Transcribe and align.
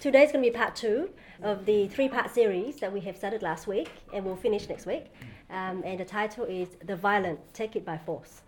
Today 0.00 0.22
is 0.22 0.30
going 0.30 0.44
to 0.44 0.50
be 0.52 0.56
part 0.56 0.76
two 0.76 1.10
of 1.42 1.66
the 1.66 1.88
three 1.88 2.08
part 2.08 2.32
series 2.32 2.76
that 2.76 2.92
we 2.92 3.00
have 3.00 3.16
started 3.16 3.42
last 3.42 3.66
week 3.66 3.90
and 4.14 4.24
we'll 4.24 4.36
finish 4.36 4.68
next 4.68 4.86
week. 4.86 5.06
Um, 5.50 5.82
and 5.84 5.98
the 5.98 6.04
title 6.04 6.44
is 6.44 6.68
The 6.84 6.94
Violent 6.94 7.40
Take 7.52 7.74
It 7.74 7.84
by 7.84 7.98
Force. 7.98 8.42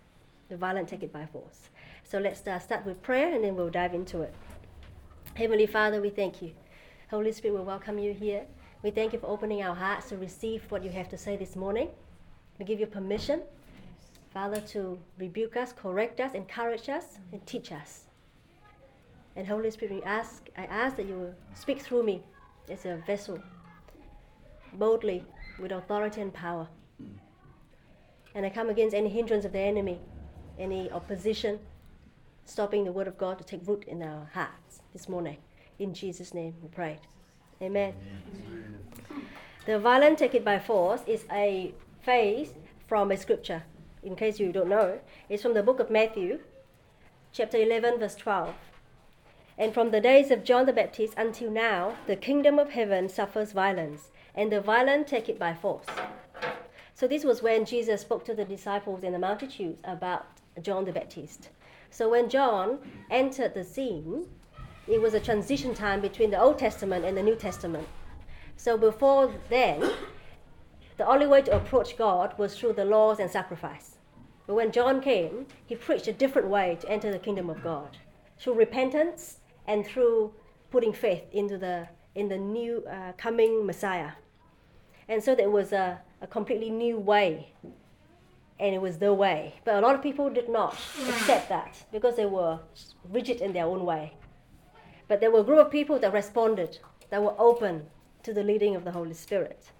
The 0.48 0.56
Violent 0.56 0.88
Take 0.88 1.02
It 1.02 1.12
by 1.12 1.26
Force. 1.26 1.70
So 2.04 2.20
let's 2.20 2.46
uh, 2.46 2.60
start 2.60 2.86
with 2.86 3.02
prayer 3.02 3.34
and 3.34 3.42
then 3.42 3.56
we'll 3.56 3.68
dive 3.68 3.94
into 3.94 4.22
it. 4.22 4.32
Heavenly 5.34 5.66
Father, 5.66 6.00
we 6.00 6.10
thank 6.10 6.40
you. 6.40 6.52
Holy 7.10 7.32
Spirit, 7.32 7.58
we 7.58 7.62
welcome 7.62 7.98
you 7.98 8.14
here. 8.14 8.46
We 8.84 8.92
thank 8.92 9.12
you 9.12 9.18
for 9.18 9.26
opening 9.26 9.60
our 9.64 9.74
hearts 9.74 10.10
to 10.10 10.18
receive 10.18 10.62
what 10.68 10.84
you 10.84 10.90
have 10.90 11.08
to 11.08 11.18
say 11.18 11.36
this 11.36 11.56
morning. 11.56 11.88
We 12.60 12.64
give 12.64 12.78
you 12.78 12.86
permission, 12.86 13.42
Father, 14.32 14.60
to 14.68 15.00
rebuke 15.18 15.56
us, 15.56 15.72
correct 15.72 16.20
us, 16.20 16.34
encourage 16.34 16.88
us, 16.88 17.18
and 17.32 17.44
teach 17.44 17.72
us. 17.72 18.04
And 19.36 19.46
Holy 19.46 19.70
Spirit, 19.70 19.94
we 19.94 20.02
ask, 20.02 20.48
I 20.56 20.64
ask 20.64 20.96
that 20.96 21.06
you 21.06 21.14
will 21.14 21.34
speak 21.54 21.80
through 21.80 22.02
me 22.02 22.22
as 22.68 22.84
a 22.84 22.96
vessel, 23.06 23.38
boldly, 24.74 25.24
with 25.58 25.72
authority 25.72 26.20
and 26.20 26.32
power. 26.32 26.68
And 28.34 28.46
I 28.46 28.50
come 28.50 28.68
against 28.68 28.94
any 28.94 29.08
hindrance 29.08 29.44
of 29.44 29.52
the 29.52 29.60
enemy, 29.60 29.98
any 30.58 30.90
opposition, 30.90 31.58
stopping 32.44 32.84
the 32.84 32.92
word 32.92 33.08
of 33.08 33.18
God 33.18 33.38
to 33.38 33.44
take 33.44 33.66
root 33.66 33.84
in 33.86 34.02
our 34.02 34.28
hearts 34.34 34.82
this 34.92 35.08
morning. 35.08 35.36
In 35.78 35.94
Jesus' 35.94 36.34
name 36.34 36.54
we 36.62 36.68
pray. 36.68 36.98
Amen. 37.62 37.94
Amen. 38.46 38.78
The 39.66 39.78
violent 39.78 40.18
take 40.18 40.34
it 40.34 40.44
by 40.44 40.58
force 40.58 41.02
is 41.06 41.24
a 41.30 41.74
phrase 42.02 42.54
from 42.86 43.10
a 43.10 43.16
scripture. 43.16 43.62
In 44.02 44.16
case 44.16 44.40
you 44.40 44.52
don't 44.52 44.68
know, 44.68 44.98
it's 45.28 45.42
from 45.42 45.54
the 45.54 45.62
book 45.62 45.78
of 45.78 45.90
Matthew, 45.90 46.40
chapter 47.32 47.58
11, 47.58 47.98
verse 47.98 48.16
12. 48.16 48.54
And 49.60 49.74
from 49.74 49.90
the 49.90 50.00
days 50.00 50.30
of 50.30 50.42
John 50.42 50.64
the 50.64 50.72
Baptist 50.72 51.12
until 51.18 51.50
now, 51.50 51.94
the 52.06 52.16
kingdom 52.16 52.58
of 52.58 52.70
heaven 52.70 53.10
suffers 53.10 53.52
violence, 53.52 54.10
and 54.34 54.50
the 54.50 54.58
violent 54.58 55.06
take 55.06 55.28
it 55.28 55.38
by 55.38 55.52
force. 55.52 55.84
So, 56.94 57.06
this 57.06 57.24
was 57.24 57.42
when 57.42 57.66
Jesus 57.66 58.00
spoke 58.00 58.24
to 58.24 58.34
the 58.34 58.46
disciples 58.46 59.04
and 59.04 59.14
the 59.14 59.18
multitudes 59.18 59.78
about 59.84 60.24
John 60.62 60.86
the 60.86 60.92
Baptist. 60.92 61.50
So, 61.90 62.08
when 62.08 62.30
John 62.30 62.78
entered 63.10 63.52
the 63.52 63.62
scene, 63.62 64.28
it 64.88 64.98
was 64.98 65.12
a 65.12 65.20
transition 65.20 65.74
time 65.74 66.00
between 66.00 66.30
the 66.30 66.40
Old 66.40 66.58
Testament 66.58 67.04
and 67.04 67.14
the 67.14 67.22
New 67.22 67.36
Testament. 67.36 67.86
So, 68.56 68.78
before 68.78 69.30
then, 69.50 69.90
the 70.96 71.06
only 71.06 71.26
way 71.26 71.42
to 71.42 71.56
approach 71.56 71.98
God 71.98 72.32
was 72.38 72.56
through 72.58 72.72
the 72.72 72.86
laws 72.86 73.18
and 73.18 73.30
sacrifice. 73.30 73.98
But 74.46 74.54
when 74.54 74.72
John 74.72 75.02
came, 75.02 75.48
he 75.66 75.76
preached 75.76 76.08
a 76.08 76.14
different 76.14 76.48
way 76.48 76.78
to 76.80 76.88
enter 76.88 77.12
the 77.12 77.18
kingdom 77.18 77.50
of 77.50 77.62
God 77.62 77.98
through 78.38 78.54
repentance 78.54 79.39
and 79.70 79.86
through 79.86 80.32
putting 80.72 80.92
faith 80.92 81.22
into 81.32 81.56
the 81.56 81.86
in 82.16 82.28
the 82.28 82.36
new 82.36 82.84
uh, 82.86 83.12
coming 83.16 83.64
Messiah. 83.64 84.12
And 85.08 85.22
so 85.22 85.34
there 85.34 85.50
was 85.50 85.72
a, 85.72 86.00
a 86.20 86.26
completely 86.26 86.70
new 86.70 86.98
way, 86.98 87.52
and 88.58 88.74
it 88.74 88.80
was 88.80 88.98
the 88.98 89.14
way. 89.14 89.54
But 89.64 89.74
a 89.76 89.80
lot 89.80 89.94
of 89.94 90.02
people 90.02 90.28
did 90.28 90.48
not 90.48 90.74
accept 91.12 91.48
that 91.48 91.72
because 91.92 92.16
they 92.16 92.26
were 92.26 92.58
rigid 93.08 93.40
in 93.40 93.52
their 93.52 93.66
own 93.66 93.84
way. 93.84 94.14
But 95.08 95.20
there 95.20 95.30
were 95.30 95.40
a 95.40 95.48
group 95.48 95.60
of 95.66 95.70
people 95.70 95.98
that 96.00 96.12
responded, 96.12 96.78
that 97.10 97.22
were 97.22 97.36
open 97.38 97.86
to 98.24 98.34
the 98.34 98.42
leading 98.42 98.74
of 98.76 98.84
the 98.84 98.92
Holy 98.92 99.14
Spirit. 99.14 99.70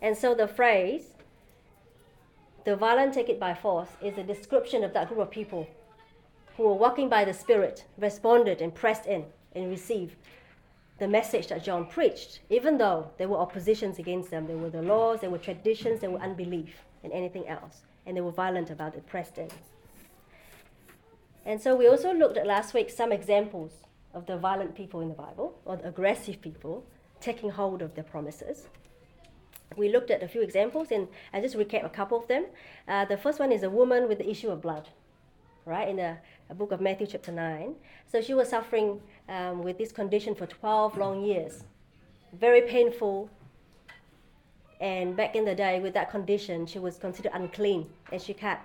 And 0.00 0.16
so 0.16 0.34
the 0.34 0.48
phrase, 0.48 1.04
the 2.64 2.76
violent 2.76 3.14
take 3.14 3.30
it 3.30 3.40
by 3.40 3.54
force, 3.54 3.92
is 4.02 4.18
a 4.18 4.22
description 4.22 4.84
of 4.84 4.92
that 4.92 5.08
group 5.08 5.20
of 5.20 5.30
people 5.30 5.66
who 6.56 6.64
were 6.64 6.74
walking 6.74 7.08
by 7.08 7.24
the 7.24 7.34
Spirit 7.34 7.84
responded 7.98 8.60
and 8.60 8.74
pressed 8.74 9.06
in 9.06 9.24
and 9.54 9.70
received 9.70 10.16
the 10.98 11.08
message 11.08 11.48
that 11.48 11.62
John 11.62 11.86
preached, 11.86 12.40
even 12.48 12.78
though 12.78 13.10
there 13.18 13.28
were 13.28 13.36
oppositions 13.36 13.98
against 13.98 14.30
them. 14.30 14.46
There 14.46 14.56
were 14.56 14.70
the 14.70 14.82
laws, 14.82 15.20
there 15.20 15.30
were 15.30 15.38
traditions, 15.38 16.00
there 16.00 16.10
were 16.10 16.20
unbelief, 16.20 16.74
and 17.04 17.12
anything 17.12 17.46
else. 17.46 17.82
And 18.06 18.16
they 18.16 18.22
were 18.22 18.30
violent 18.30 18.70
about 18.70 18.94
it, 18.94 19.06
pressed 19.06 19.36
in. 19.36 19.48
And 21.44 21.60
so 21.60 21.76
we 21.76 21.86
also 21.86 22.12
looked 22.12 22.38
at 22.38 22.46
last 22.46 22.72
week 22.72 22.88
some 22.90 23.12
examples 23.12 23.72
of 24.14 24.26
the 24.26 24.38
violent 24.38 24.74
people 24.74 25.00
in 25.00 25.08
the 25.08 25.14
Bible, 25.14 25.58
or 25.66 25.76
the 25.76 25.88
aggressive 25.88 26.40
people 26.40 26.84
taking 27.20 27.50
hold 27.50 27.82
of 27.82 27.94
their 27.94 28.04
promises. 28.04 28.68
We 29.76 29.90
looked 29.90 30.10
at 30.10 30.22
a 30.22 30.28
few 30.28 30.40
examples, 30.40 30.90
and 30.90 31.08
I 31.32 31.40
just 31.40 31.56
recap 31.56 31.84
a 31.84 31.90
couple 31.90 32.18
of 32.18 32.26
them. 32.26 32.46
Uh, 32.88 33.04
the 33.04 33.18
first 33.18 33.38
one 33.38 33.52
is 33.52 33.62
a 33.62 33.70
woman 33.70 34.08
with 34.08 34.18
the 34.18 34.30
issue 34.30 34.48
of 34.48 34.62
blood, 34.62 34.88
right? 35.66 35.88
In 35.88 35.96
the 35.96 36.16
book 36.54 36.72
of 36.72 36.80
Matthew, 36.80 37.06
chapter 37.06 37.32
9. 37.32 37.74
So 38.06 38.20
she 38.20 38.34
was 38.34 38.48
suffering 38.48 39.00
um, 39.28 39.62
with 39.62 39.78
this 39.78 39.92
condition 39.92 40.34
for 40.34 40.46
12 40.46 40.96
long 40.96 41.24
years. 41.24 41.64
Very 42.32 42.62
painful. 42.62 43.30
And 44.80 45.16
back 45.16 45.34
in 45.34 45.44
the 45.44 45.54
day, 45.54 45.80
with 45.80 45.94
that 45.94 46.10
condition, 46.10 46.66
she 46.66 46.78
was 46.78 46.98
considered 46.98 47.32
unclean 47.34 47.88
and 48.12 48.20
she 48.20 48.34
can't 48.34 48.60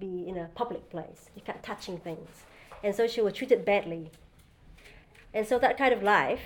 be 0.00 0.26
in 0.26 0.38
a 0.38 0.46
public 0.54 0.88
place. 0.90 1.30
She 1.34 1.40
can't 1.40 1.62
touching 1.62 1.98
things. 1.98 2.28
And 2.82 2.94
so 2.94 3.06
she 3.06 3.20
was 3.20 3.34
treated 3.34 3.64
badly. 3.64 4.10
And 5.34 5.46
so 5.46 5.58
that 5.58 5.78
kind 5.78 5.94
of 5.94 6.02
life 6.02 6.40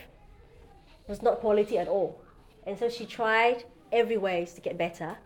was 1.09 1.23
not 1.23 1.41
quality 1.41 1.79
at 1.79 1.89
all. 1.89 2.21
And 2.67 2.79
so 2.79 2.89
she 2.89 3.07
tried 3.07 3.65
every 3.93 4.17
ways 4.17 4.53
to 4.55 4.61
get 4.61 4.77
better. 4.77 5.17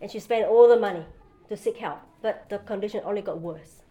And 0.00 0.10
she 0.10 0.20
spent 0.20 0.46
all 0.46 0.68
the 0.68 0.78
money 0.78 1.04
to 1.48 1.56
seek 1.56 1.78
help. 1.78 2.00
But 2.22 2.48
the 2.48 2.58
condition 2.58 3.02
only 3.04 3.22
got 3.22 3.40
worse. 3.40 3.82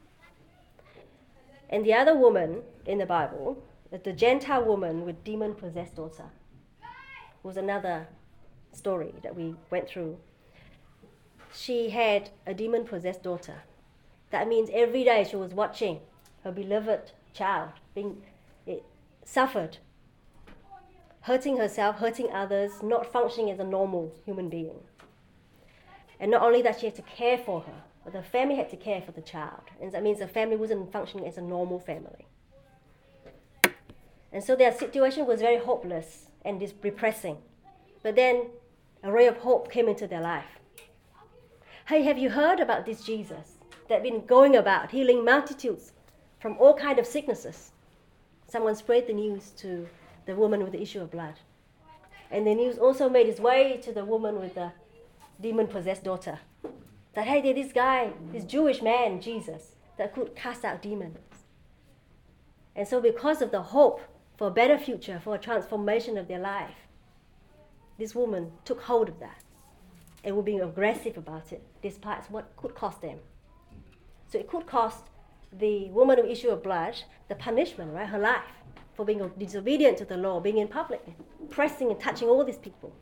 And 1.69 1.85
the 1.85 1.93
other 1.93 2.15
woman 2.15 2.61
in 2.85 2.97
the 2.99 3.05
Bible, 3.05 3.63
the 3.91 4.13
Gentile 4.13 4.63
woman 4.63 5.05
with 5.05 5.23
demon 5.23 5.55
possessed 5.55 5.95
daughter, 5.95 6.25
was 7.43 7.57
another 7.57 8.07
story 8.71 9.13
that 9.23 9.35
we 9.35 9.55
went 9.69 9.87
through. 9.87 10.17
She 11.53 11.89
had 11.89 12.29
a 12.45 12.53
demon 12.53 12.85
possessed 12.85 13.23
daughter. 13.23 13.63
That 14.31 14.47
means 14.47 14.69
every 14.73 15.03
day 15.03 15.25
she 15.29 15.35
was 15.35 15.53
watching 15.53 16.01
her 16.43 16.51
beloved 16.51 17.11
child 17.33 17.69
being 17.93 18.21
it, 18.65 18.83
suffered, 19.23 19.77
hurting 21.21 21.57
herself, 21.57 21.97
hurting 21.97 22.31
others, 22.31 22.83
not 22.83 23.11
functioning 23.11 23.49
as 23.51 23.59
a 23.59 23.63
normal 23.63 24.13
human 24.25 24.49
being. 24.49 24.79
And 26.19 26.31
not 26.31 26.41
only 26.41 26.61
that, 26.61 26.79
she 26.79 26.87
had 26.87 26.95
to 26.95 27.01
care 27.01 27.37
for 27.37 27.61
her, 27.61 27.83
the 28.13 28.21
family 28.21 28.55
had 28.55 28.69
to 28.69 28.77
care 28.77 29.01
for 29.01 29.11
the 29.11 29.21
child. 29.21 29.61
And 29.81 29.91
that 29.91 30.03
means 30.03 30.19
the 30.19 30.27
family 30.27 30.55
wasn't 30.55 30.91
functioning 30.91 31.25
as 31.25 31.37
a 31.37 31.41
normal 31.41 31.79
family. 31.79 32.27
And 34.31 34.43
so 34.43 34.55
their 34.55 34.71
situation 34.71 35.25
was 35.25 35.41
very 35.41 35.57
hopeless 35.57 36.27
and 36.43 36.59
depressing. 36.81 37.37
But 38.03 38.15
then 38.15 38.47
a 39.01 39.11
ray 39.11 39.27
of 39.27 39.37
hope 39.37 39.71
came 39.71 39.87
into 39.87 40.07
their 40.07 40.21
life. 40.21 40.59
Hey, 41.87 42.03
have 42.03 42.17
you 42.17 42.29
heard 42.29 42.59
about 42.59 42.85
this 42.85 43.03
Jesus 43.03 43.57
that 43.89 44.03
been 44.03 44.25
going 44.25 44.55
about 44.55 44.91
healing 44.91 45.23
multitudes 45.23 45.93
from 46.39 46.57
all 46.57 46.73
kind 46.73 46.99
of 46.99 47.05
sicknesses? 47.05 47.71
Someone 48.47 48.75
spread 48.75 49.07
the 49.07 49.13
news 49.13 49.51
to 49.57 49.87
the 50.25 50.35
woman 50.35 50.63
with 50.63 50.71
the 50.71 50.81
issue 50.81 51.01
of 51.01 51.11
blood. 51.11 51.35
And 52.29 52.45
the 52.45 52.55
news 52.55 52.77
also 52.77 53.09
made 53.09 53.27
its 53.27 53.39
way 53.39 53.79
to 53.83 53.91
the 53.91 54.05
woman 54.05 54.39
with 54.39 54.55
the 54.55 54.71
demon 55.39 55.67
possessed 55.67 56.03
daughter 56.03 56.39
that 57.15 57.27
hey, 57.27 57.41
there's 57.41 57.55
this 57.55 57.73
guy, 57.73 58.11
this 58.31 58.43
Jewish 58.43 58.81
man, 58.81 59.21
Jesus, 59.21 59.75
that 59.97 60.13
could 60.13 60.35
cast 60.35 60.63
out 60.65 60.81
demons. 60.81 61.17
And 62.75 62.87
so, 62.87 62.99
because 62.99 63.41
of 63.41 63.51
the 63.51 63.61
hope 63.61 64.01
for 64.37 64.47
a 64.47 64.51
better 64.51 64.77
future, 64.77 65.19
for 65.23 65.33
a 65.33 65.39
transformation 65.39 66.17
of 66.17 66.27
their 66.27 66.39
life, 66.39 66.75
this 67.97 68.13
woman 68.13 68.51
took 68.65 68.81
hold 68.81 69.07
of 69.07 69.19
that 69.21 69.43
and 70.25 70.35
were 70.35 70.43
being 70.43 70.61
aggressive 70.61 71.17
about 71.17 71.53
it, 71.53 71.63
despite 71.81 72.29
what 72.29 72.53
could 72.57 72.75
cost 72.75 73.01
them. 73.01 73.19
So, 74.27 74.37
it 74.37 74.49
could 74.49 74.67
cost 74.67 75.05
the 75.57 75.89
woman 75.91 76.17
with 76.17 76.29
issue 76.29 76.49
of 76.49 76.61
blood 76.61 76.95
the 77.29 77.35
punishment, 77.35 77.93
right, 77.93 78.09
her 78.09 78.19
life, 78.19 78.43
for 78.93 79.05
being 79.05 79.31
disobedient 79.37 79.97
to 79.99 80.05
the 80.05 80.17
law, 80.17 80.41
being 80.41 80.57
in 80.57 80.67
public, 80.67 81.01
pressing 81.49 81.91
and 81.91 81.99
touching 81.99 82.27
all 82.27 82.43
these 82.43 82.57
people. 82.57 82.93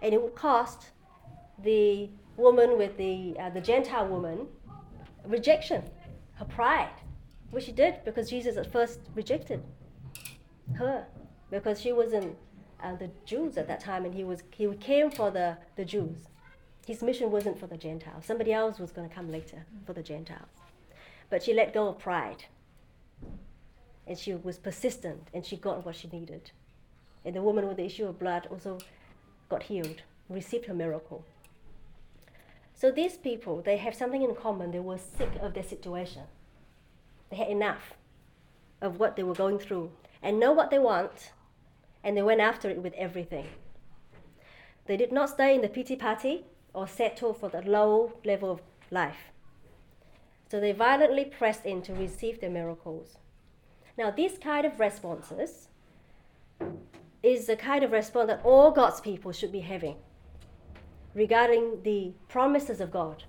And 0.00 0.14
it 0.14 0.22
would 0.22 0.36
cost 0.36 0.90
the 1.62 2.08
woman 2.40 2.78
with 2.78 2.96
the, 2.96 3.36
uh, 3.38 3.50
the 3.50 3.60
Gentile 3.60 4.08
woman 4.08 4.48
rejection, 5.24 5.82
her 6.34 6.44
pride, 6.46 6.90
which 7.50 7.64
she 7.64 7.72
did 7.72 8.04
because 8.04 8.30
Jesus 8.30 8.56
at 8.56 8.72
first 8.72 9.00
rejected 9.14 9.62
her 10.74 11.06
because 11.50 11.80
she 11.80 11.92
wasn't 11.92 12.36
uh, 12.82 12.96
the 12.96 13.10
Jews 13.26 13.56
at 13.56 13.68
that 13.68 13.80
time 13.80 14.04
and 14.04 14.14
he, 14.14 14.24
was, 14.24 14.42
he 14.50 14.66
came 14.76 15.10
for 15.10 15.30
the, 15.30 15.56
the 15.76 15.84
Jews. 15.84 16.28
His 16.86 17.02
mission 17.02 17.30
wasn't 17.30 17.58
for 17.58 17.66
the 17.66 17.76
Gentiles. 17.76 18.24
Somebody 18.24 18.52
else 18.52 18.78
was 18.78 18.90
going 18.90 19.08
to 19.08 19.14
come 19.14 19.30
later 19.30 19.64
for 19.86 19.92
the 19.92 20.02
Gentiles. 20.02 20.48
But 21.28 21.42
she 21.42 21.54
let 21.54 21.74
go 21.74 21.88
of 21.88 21.98
pride. 21.98 22.44
And 24.06 24.18
she 24.18 24.34
was 24.34 24.56
persistent 24.56 25.28
and 25.34 25.44
she 25.44 25.56
got 25.56 25.84
what 25.84 25.94
she 25.94 26.08
needed. 26.08 26.50
And 27.24 27.36
the 27.36 27.42
woman 27.42 27.68
with 27.68 27.76
the 27.76 27.84
issue 27.84 28.06
of 28.06 28.18
blood 28.18 28.48
also 28.50 28.78
got 29.48 29.64
healed, 29.64 30.02
received 30.28 30.66
her 30.66 30.74
miracle. 30.74 31.24
So 32.80 32.90
these 32.90 33.18
people, 33.18 33.60
they 33.60 33.76
have 33.76 33.94
something 33.94 34.22
in 34.22 34.34
common. 34.34 34.70
They 34.70 34.80
were 34.80 34.96
sick 34.96 35.32
of 35.42 35.52
their 35.52 35.62
situation. 35.62 36.22
They 37.28 37.36
had 37.36 37.48
enough 37.48 37.92
of 38.80 38.98
what 38.98 39.16
they 39.16 39.22
were 39.22 39.34
going 39.34 39.58
through. 39.58 39.90
and 40.22 40.38
know 40.38 40.52
what 40.52 40.70
they 40.70 40.78
want, 40.78 41.32
and 42.04 42.14
they 42.14 42.22
went 42.22 42.40
after 42.40 42.68
it 42.68 42.82
with 42.82 42.92
everything. 42.94 43.46
They 44.86 44.98
did 44.98 45.12
not 45.12 45.30
stay 45.30 45.54
in 45.54 45.62
the 45.62 45.68
pity 45.68 45.96
party 45.96 46.44
or 46.74 46.86
settle 46.86 47.32
for 47.32 47.48
the 47.48 47.62
low 47.62 48.12
level 48.22 48.50
of 48.50 48.60
life. 48.90 49.30
So 50.50 50.60
they 50.60 50.72
violently 50.72 51.24
pressed 51.24 51.64
in 51.64 51.80
to 51.82 51.94
receive 51.94 52.40
the 52.40 52.50
miracles. 52.50 53.16
Now, 53.96 54.10
these 54.10 54.36
kind 54.36 54.66
of 54.66 54.78
responses 54.78 55.68
is 57.22 57.46
the 57.46 57.56
kind 57.56 57.82
of 57.82 57.92
response 57.92 58.28
that 58.28 58.44
all 58.44 58.70
God's 58.70 59.00
people 59.00 59.32
should 59.32 59.52
be 59.52 59.60
having 59.60 59.96
regarding 61.14 61.82
the 61.82 62.12
promises 62.28 62.80
of 62.80 62.90
God 62.90 63.24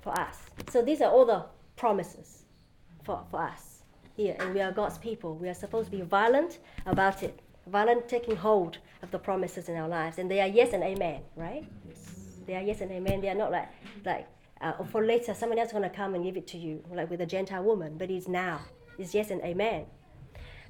for 0.00 0.18
us. 0.18 0.38
So 0.70 0.82
these 0.82 1.00
are 1.00 1.10
all 1.10 1.26
the 1.26 1.44
promises 1.76 2.44
for, 3.04 3.24
for 3.30 3.42
us 3.42 3.82
here, 4.16 4.36
and 4.40 4.54
we 4.54 4.60
are 4.60 4.72
God's 4.72 4.98
people. 4.98 5.36
We 5.36 5.48
are 5.48 5.54
supposed 5.54 5.90
to 5.90 5.96
be 5.96 6.02
violent 6.02 6.58
about 6.86 7.22
it, 7.22 7.40
violent 7.66 8.08
taking 8.08 8.36
hold 8.36 8.78
of 9.02 9.10
the 9.10 9.18
promises 9.18 9.68
in 9.68 9.76
our 9.76 9.88
lives, 9.88 10.18
and 10.18 10.30
they 10.30 10.40
are 10.40 10.48
yes 10.48 10.72
and 10.72 10.82
amen, 10.82 11.22
right? 11.36 11.64
They 12.46 12.56
are 12.56 12.62
yes 12.62 12.80
and 12.80 12.90
amen. 12.90 13.20
They 13.20 13.28
are 13.28 13.34
not 13.34 13.52
like 13.52 13.68
like 14.04 14.26
uh, 14.60 14.72
for 14.84 15.04
later 15.04 15.34
someone 15.34 15.58
else 15.58 15.68
is 15.68 15.72
going 15.72 15.88
to 15.88 15.94
come 15.94 16.14
and 16.14 16.24
give 16.24 16.36
it 16.36 16.46
to 16.48 16.58
you, 16.58 16.82
like 16.90 17.10
with 17.10 17.20
a 17.20 17.26
Gentile 17.26 17.62
woman, 17.62 17.96
but 17.98 18.10
it's 18.10 18.26
now. 18.26 18.60
It's 18.98 19.14
yes 19.14 19.30
and 19.30 19.40
amen. 19.42 19.86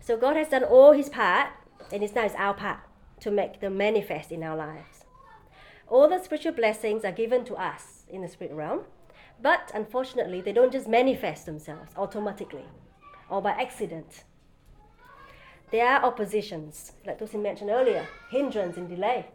So 0.01 0.17
God 0.17 0.37
has 0.37 0.49
done 0.49 0.65
all 0.65 0.93
His 0.93 1.09
part, 1.09 1.49
and 1.93 2.03
it's 2.03 2.15
now 2.15 2.25
it's 2.25 2.35
our 2.35 2.55
part 2.55 2.81
to 3.21 3.31
make 3.31 3.61
them 3.61 3.77
manifest 3.77 4.33
in 4.33 4.43
our 4.43 4.57
lives. 4.57 4.98
All 5.91 6.09
the 6.09 6.23
spiritual 6.23 6.53
blessings 6.53 7.05
are 7.05 7.13
given 7.13 7.45
to 7.47 7.55
us 7.55 8.05
in 8.09 8.21
the 8.23 8.29
spirit 8.29 8.55
realm, 8.55 8.83
but 9.41 9.71
unfortunately, 9.75 10.41
they 10.41 10.53
don't 10.53 10.73
just 10.73 10.89
manifest 10.89 11.47
themselves 11.47 11.93
automatically 11.97 12.65
or 13.31 13.41
by 13.41 13.53
accident. 13.53 14.25
There 15.71 15.87
are 15.87 16.05
oppositions, 16.05 16.93
like 17.07 17.19
Tosin 17.19 17.43
mentioned 17.43 17.71
earlier, 17.71 18.07
hindrance 18.31 18.77
and 18.77 18.89
delay. 18.89 19.27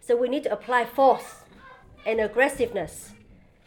So 0.00 0.16
we 0.16 0.28
need 0.28 0.44
to 0.44 0.52
apply 0.52 0.86
force 0.86 1.42
and 2.06 2.20
aggressiveness 2.20 3.12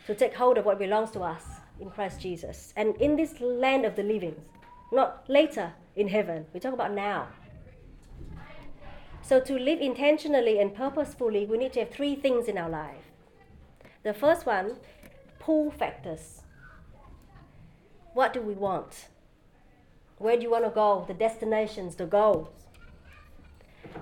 to 0.07 0.15
take 0.15 0.33
hold 0.33 0.57
of 0.57 0.65
what 0.65 0.79
belongs 0.79 1.11
to 1.11 1.21
us 1.21 1.43
in 1.79 1.89
Christ 1.91 2.19
Jesus. 2.19 2.73
And 2.75 2.95
in 2.97 3.15
this 3.15 3.39
land 3.39 3.85
of 3.85 3.95
the 3.95 4.03
living, 4.03 4.35
not 4.91 5.23
later 5.27 5.73
in 5.95 6.07
heaven, 6.07 6.45
we 6.53 6.59
talk 6.59 6.73
about 6.73 6.93
now. 6.93 7.27
So 9.23 9.39
to 9.39 9.57
live 9.57 9.79
intentionally 9.79 10.59
and 10.59 10.73
purposefully, 10.75 11.45
we 11.45 11.57
need 11.57 11.73
to 11.73 11.79
have 11.79 11.91
three 11.91 12.15
things 12.15 12.47
in 12.47 12.57
our 12.57 12.69
life. 12.69 13.11
The 14.03 14.13
first 14.13 14.45
one, 14.45 14.77
pull 15.39 15.71
factors. 15.71 16.41
What 18.13 18.33
do 18.33 18.41
we 18.41 18.53
want? 18.53 19.07
Where 20.17 20.35
do 20.35 20.43
you 20.43 20.51
want 20.51 20.65
to 20.65 20.69
go? 20.69 21.05
The 21.07 21.13
destinations, 21.13 21.95
the 21.95 22.05
goals. 22.05 22.49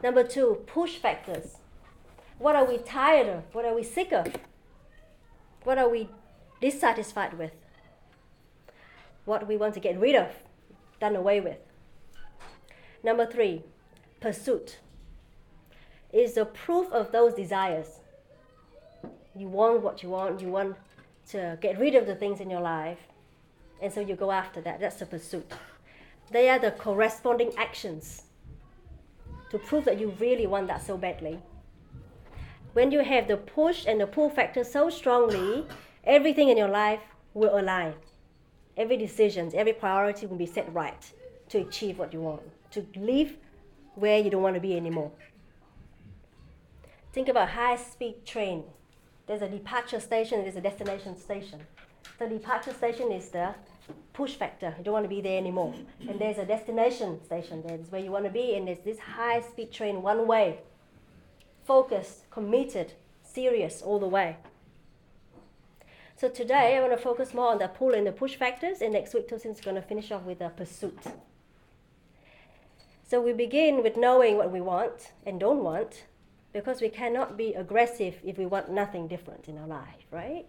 Number 0.03 0.23
two, 0.23 0.63
push 0.65 0.97
factors. 0.97 1.57
What 2.37 2.55
are 2.55 2.65
we 2.65 2.77
tired 2.77 3.27
of? 3.27 3.43
What 3.53 3.65
are 3.65 3.75
we 3.75 3.83
sick 3.83 4.11
of? 4.11 4.27
What 5.63 5.77
are 5.77 5.89
we 5.89 6.09
dissatisfied 6.61 7.37
with? 7.37 7.51
What 9.25 9.47
we 9.47 9.57
want 9.57 9.73
to 9.75 9.79
get 9.79 9.99
rid 9.99 10.15
of, 10.15 10.27
done 10.99 11.15
away 11.15 11.39
with? 11.39 11.57
Number 13.03 13.25
three, 13.25 13.63
pursuit. 14.19 14.79
Is 16.11 16.33
the 16.33 16.45
proof 16.45 16.91
of 16.91 17.11
those 17.11 17.33
desires. 17.33 17.99
You 19.35 19.47
want 19.47 19.81
what 19.81 20.01
you 20.01 20.09
want, 20.09 20.41
you 20.41 20.49
want 20.49 20.75
to 21.29 21.57
get 21.61 21.79
rid 21.79 21.95
of 21.95 22.07
the 22.07 22.15
things 22.15 22.39
in 22.39 22.49
your 22.49 22.61
life, 22.61 22.99
and 23.81 23.93
so 23.93 24.01
you 24.01 24.15
go 24.15 24.31
after 24.31 24.59
that. 24.61 24.79
That's 24.79 24.97
the 24.97 25.05
pursuit. 25.05 25.51
They 26.31 26.49
are 26.49 26.59
the 26.59 26.71
corresponding 26.71 27.51
actions 27.57 28.23
to 29.51 29.59
prove 29.59 29.85
that 29.85 29.99
you 29.99 30.09
really 30.19 30.47
want 30.47 30.67
that 30.67 30.85
so 30.85 30.97
badly 30.97 31.39
when 32.73 32.91
you 32.91 32.99
have 32.99 33.27
the 33.27 33.37
push 33.37 33.85
and 33.85 33.99
the 33.99 34.07
pull 34.07 34.29
factor 34.29 34.63
so 34.63 34.89
strongly, 34.89 35.65
everything 36.03 36.49
in 36.49 36.57
your 36.57 36.69
life 36.69 37.01
will 37.33 37.59
align. 37.59 37.93
Every 38.77 38.97
decision, 38.97 39.51
every 39.55 39.73
priority 39.73 40.27
will 40.27 40.37
be 40.37 40.45
set 40.45 40.71
right 40.73 41.11
to 41.49 41.59
achieve 41.59 41.97
what 41.97 42.13
you 42.13 42.21
want, 42.21 42.41
to 42.71 42.85
live 42.95 43.35
where 43.95 44.19
you 44.19 44.29
don't 44.29 44.43
want 44.43 44.55
to 44.55 44.61
be 44.61 44.77
anymore. 44.77 45.11
Think 47.11 47.27
about 47.27 47.49
high 47.49 47.75
speed 47.75 48.25
train. 48.25 48.63
There's 49.25 49.41
a 49.41 49.49
departure 49.49 49.99
station, 49.99 50.39
and 50.39 50.45
there's 50.45 50.55
a 50.55 50.61
destination 50.61 51.17
station. 51.17 51.59
The 52.19 52.27
departure 52.27 52.73
station 52.73 53.11
is 53.11 53.29
the 53.29 53.55
push 54.13 54.35
factor. 54.35 54.75
You 54.77 54.83
don't 54.83 54.93
want 54.93 55.05
to 55.05 55.09
be 55.09 55.21
there 55.21 55.37
anymore. 55.37 55.73
And 56.07 56.19
there's 56.19 56.37
a 56.37 56.45
destination 56.45 57.23
station. 57.23 57.63
That's 57.65 57.91
where 57.91 58.01
you 58.01 58.11
want 58.11 58.25
to 58.25 58.31
be. 58.31 58.55
And 58.55 58.67
there's 58.67 58.83
this 58.83 58.99
high 58.99 59.41
speed 59.41 59.71
train 59.71 60.01
one 60.01 60.27
way 60.27 60.59
focused, 61.65 62.29
committed, 62.31 62.93
serious 63.23 63.81
all 63.81 63.99
the 63.99 64.07
way. 64.07 64.37
So 66.15 66.27
today 66.27 66.75
I 66.75 66.81
want 66.81 66.93
to 66.93 66.97
focus 66.97 67.33
more 67.33 67.51
on 67.51 67.59
the 67.59 67.67
pull 67.67 67.93
and 67.93 68.05
the 68.05 68.11
push 68.11 68.35
factors, 68.35 68.81
and 68.81 68.93
next 68.93 69.13
week 69.13 69.29
Tosin's 69.29 69.61
going 69.61 69.75
to 69.75 69.81
finish 69.81 70.11
off 70.11 70.23
with 70.23 70.39
the 70.39 70.49
pursuit. 70.49 70.99
So 73.07 73.21
we 73.21 73.33
begin 73.33 73.83
with 73.83 73.97
knowing 73.97 74.35
what 74.35 74.51
we 74.51 74.61
want 74.61 75.13
and 75.25 75.39
don't 75.39 75.63
want, 75.63 76.05
because 76.53 76.81
we 76.81 76.89
cannot 76.89 77.37
be 77.37 77.53
aggressive 77.53 78.15
if 78.23 78.37
we 78.37 78.45
want 78.45 78.69
nothing 78.71 79.07
different 79.07 79.47
in 79.47 79.57
our 79.57 79.67
life, 79.67 80.05
right? 80.11 80.45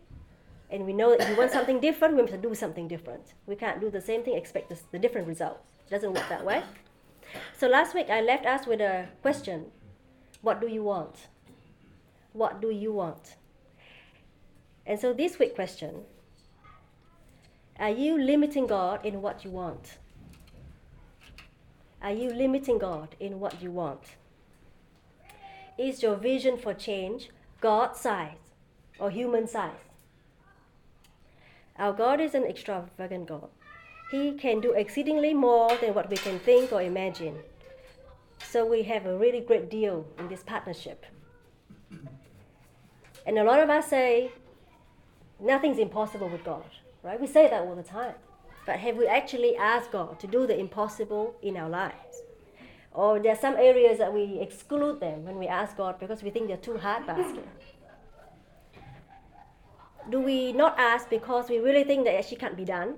And 0.70 0.87
we 0.87 0.93
know 0.93 1.11
that 1.11 1.20
if 1.20 1.29
we 1.29 1.35
want 1.35 1.50
something 1.50 1.81
different, 1.81 2.17
we 2.17 2.23
must 2.23 2.41
do 2.41 2.55
something 2.55 2.87
different. 2.88 3.35
We 3.47 3.56
can't 3.56 3.81
do 3.81 3.91
the 3.91 4.00
same 4.00 4.23
thing, 4.23 4.37
expect 4.37 4.73
the 4.93 4.99
different 4.99 5.26
results. 5.26 5.69
It 5.87 5.91
doesn't 5.91 6.12
work 6.12 6.29
that 6.29 6.44
way. 6.44 6.62
So 7.58 7.69
last 7.69 7.94
week 7.94 8.08
I 8.08 8.20
left 8.20 8.47
us 8.47 8.67
with 8.67 8.81
a 8.81 9.08
question 9.23 9.67
what 10.43 10.61
do 10.61 10.69
you 10.69 10.82
want? 10.82 11.29
What 12.32 12.62
do 12.62 12.70
you 12.70 12.93
want? 12.93 13.37
And 14.87 14.99
so 14.99 15.12
this 15.12 15.38
week 15.38 15.55
question 15.55 16.05
Are 17.79 17.91
you 17.91 18.19
limiting 18.19 18.67
God 18.67 19.05
in 19.05 19.20
what 19.20 19.44
you 19.44 19.50
want? 19.50 19.99
Are 22.02 22.12
you 22.12 22.31
limiting 22.31 22.79
God 22.79 23.14
in 23.20 23.41
what 23.41 23.61
you 23.62 23.70
want? 23.70 24.00
Is 25.80 26.02
your 26.02 26.16
vision 26.16 26.58
for 26.58 26.74
change 26.74 27.30
God 27.62 27.96
size 27.96 28.52
or 28.98 29.10
human 29.10 29.48
size? 29.48 29.88
Our 31.78 31.94
God 31.94 32.20
is 32.20 32.34
an 32.34 32.44
extravagant 32.44 33.26
God. 33.26 33.48
He 34.10 34.32
can 34.32 34.60
do 34.60 34.72
exceedingly 34.72 35.32
more 35.32 35.74
than 35.78 35.94
what 35.94 36.10
we 36.10 36.18
can 36.18 36.38
think 36.40 36.70
or 36.70 36.82
imagine. 36.82 37.34
So 38.46 38.66
we 38.66 38.82
have 38.82 39.06
a 39.06 39.16
really 39.16 39.40
great 39.40 39.70
deal 39.70 40.04
in 40.18 40.28
this 40.28 40.42
partnership. 40.42 41.06
And 43.25 43.38
a 43.38 43.44
lot 43.44 43.60
of 43.60 43.70
us 43.70 43.88
say, 43.88 44.32
nothing's 45.40 45.78
impossible 45.78 46.28
with 46.28 46.44
God, 46.44 46.64
right? 47.02 47.18
We 47.18 47.26
say 47.26 47.49
that 47.49 47.62
all 47.62 47.75
the 47.75 47.82
time. 47.82 48.16
But 48.66 48.80
have 48.80 48.99
we 48.99 49.06
actually 49.06 49.56
asked 49.56 49.92
God 49.92 50.20
to 50.20 50.26
do 50.26 50.46
the 50.46 50.60
impossible 50.60 51.37
in 51.40 51.56
our 51.56 51.70
lives? 51.70 52.20
Or 52.92 53.20
there 53.20 53.32
are 53.32 53.38
some 53.38 53.56
areas 53.56 53.99
that 53.99 54.12
we 54.12 54.38
exclude 54.40 55.00
them 55.00 55.25
when 55.25 55.38
we 55.38 55.47
ask 55.47 55.76
God 55.76 55.99
because 55.99 56.23
we 56.23 56.30
think 56.30 56.49
they're 56.49 56.56
too 56.56 56.78
hard 56.78 57.06
basket. 57.06 57.47
Do 60.11 60.20
we 60.20 60.52
not 60.52 60.78
ask 60.78 61.09
because 61.09 61.49
we 61.49 61.59
really 61.59 61.85
think 61.85 62.04
that 62.04 62.14
actually 62.16 62.38
can't 62.38 62.56
be 62.56 62.64
done? 62.64 62.97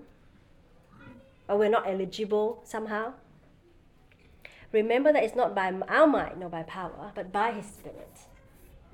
Or 1.48 1.58
we're 1.58 1.68
not 1.68 1.86
eligible 1.86 2.62
somehow? 2.64 3.12
Remember 4.70 5.12
that 5.12 5.22
it's 5.22 5.36
not 5.36 5.54
by 5.54 5.70
our 5.88 6.06
might 6.06 6.38
nor 6.38 6.48
by 6.48 6.62
power, 6.62 7.12
but 7.14 7.30
by 7.30 7.52
His 7.52 7.66
Spirit. 7.66 8.20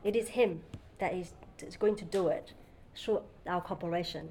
It 0.02 0.16
is 0.16 0.30
Him 0.30 0.62
that 0.98 1.14
is 1.14 1.32
going 1.78 1.94
to 1.96 2.04
do 2.04 2.26
it 2.26 2.54
through 2.96 3.22
our 3.46 3.60
cooperation. 3.60 4.30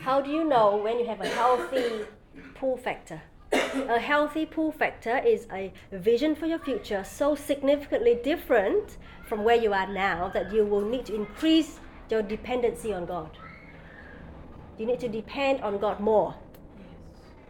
How 0.00 0.20
do 0.20 0.30
you 0.30 0.42
know 0.42 0.76
when 0.76 0.98
you 0.98 1.06
have 1.06 1.20
a 1.20 1.28
healthy 1.28 2.06
pull 2.54 2.76
factor? 2.76 3.22
A 3.52 3.98
healthy 3.98 4.46
pull 4.46 4.72
factor 4.72 5.18
is 5.18 5.46
a 5.52 5.72
vision 5.92 6.34
for 6.34 6.46
your 6.46 6.58
future 6.58 7.04
so 7.04 7.34
significantly 7.34 8.18
different 8.22 8.98
from 9.26 9.44
where 9.44 9.56
you 9.56 9.72
are 9.72 9.86
now 9.92 10.28
that 10.28 10.52
you 10.52 10.64
will 10.64 10.84
need 10.84 11.06
to 11.06 11.14
increase 11.14 11.80
your 12.10 12.22
dependency 12.22 12.92
on 12.92 13.06
God. 13.06 13.36
You 14.78 14.86
need 14.86 15.00
to 15.00 15.08
depend 15.08 15.62
on 15.62 15.78
God 15.78 16.00
more, 16.00 16.34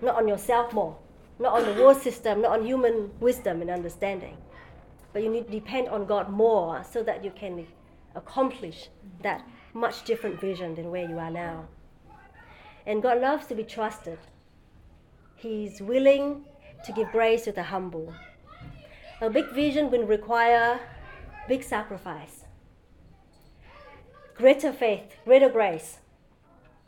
not 0.01 0.17
on 0.17 0.27
yourself 0.29 0.73
more 0.73 0.97
not 1.39 1.53
on 1.53 1.65
the 1.65 1.81
world 1.81 2.01
system, 2.01 2.43
not 2.43 2.59
on 2.59 2.67
human 2.67 3.11
wisdom 3.21 3.61
and 3.61 3.71
understanding. 3.71 4.37
But 5.13 5.23
you 5.23 5.31
need 5.31 5.47
to 5.47 5.53
depend 5.53 5.89
on 5.89 6.07
God 6.07 6.29
more 6.31 6.85
so 6.91 7.03
that 7.05 7.25
you 7.25 7.31
can 7.31 7.67
accomplish 8.15 8.89
that 9.23 9.47
much 9.73 10.05
different 10.05 10.41
vision 10.41 10.75
than 10.75 10.91
where 10.91 11.09
you 11.09 11.19
are 11.19 11.31
now. 11.31 11.69
And 12.87 13.03
God 13.03 13.21
loves 13.21 13.47
to 13.47 13.55
be 13.55 13.65
trusted. 13.65 14.19
He's 15.39 15.81
willing 15.81 16.45
to 16.85 16.93
give 16.93 17.11
grace 17.13 17.45
to 17.45 17.53
the 17.53 17.63
humble. 17.63 18.13
A 19.21 19.31
big 19.31 19.51
vision 19.53 19.91
will 19.91 20.05
require 20.05 20.81
big 21.49 21.63
sacrifice, 21.63 22.45
greater 24.37 24.73
faith, 24.73 25.15
greater 25.25 25.49
grace, 25.49 25.99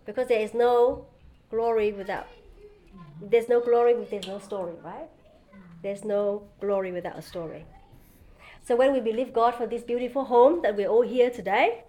because 0.04 0.28
there 0.28 0.40
is 0.40 0.52
no 0.54 1.06
glory 1.50 1.92
without 1.92 2.26
There's 3.20 3.48
no 3.48 3.60
glory 3.60 3.92
if 3.92 4.10
there's 4.10 4.26
no 4.26 4.38
story, 4.38 4.72
right? 4.82 5.08
There's 5.82 6.04
no 6.04 6.48
glory 6.60 6.90
without 6.92 7.18
a 7.18 7.22
story. 7.22 7.66
So 8.64 8.76
when 8.76 8.92
we 8.92 9.00
believe 9.00 9.32
God 9.32 9.54
for 9.54 9.66
this 9.66 9.82
beautiful 9.82 10.24
home 10.24 10.62
that 10.62 10.76
we're 10.76 10.88
all 10.88 11.02
here 11.02 11.30
today, 11.30 11.84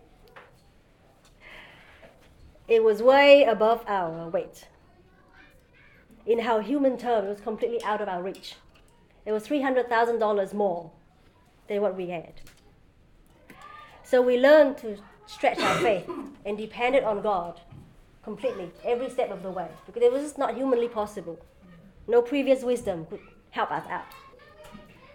it 2.68 2.84
was 2.84 3.02
way 3.02 3.44
above 3.44 3.84
our 3.88 4.30
weight. 4.30 4.68
In 6.32 6.40
our 6.40 6.62
human 6.62 6.98
terms, 6.98 7.26
it 7.26 7.30
was 7.30 7.42
completely 7.42 7.84
out 7.84 8.00
of 8.00 8.08
our 8.08 8.24
reach. 8.24 8.56
It 9.26 9.34
was 9.34 9.46
$300,000 9.46 10.54
more 10.54 10.90
than 11.68 11.82
what 11.82 11.98
we 11.98 12.08
had. 12.08 12.32
So 14.06 14.22
we 14.22 14.38
learned 14.40 14.78
to 14.78 14.98
stretch 15.26 15.60
our 15.60 15.76
faith 15.80 16.10
and 16.46 16.58
depended 16.58 17.04
on 17.04 17.22
God 17.22 17.60
completely 18.24 18.72
every 18.86 19.10
step 19.10 19.30
of 19.30 19.44
the 19.44 19.52
way 19.52 19.68
because 19.86 20.02
it 20.02 20.10
was 20.10 20.24
just 20.24 20.38
not 20.38 20.56
humanly 20.56 20.88
possible. 20.88 21.38
No 22.08 22.22
previous 22.22 22.64
wisdom 22.64 23.08
could 23.08 23.20
help 23.50 23.70
us 23.70 23.86
out. 23.90 24.14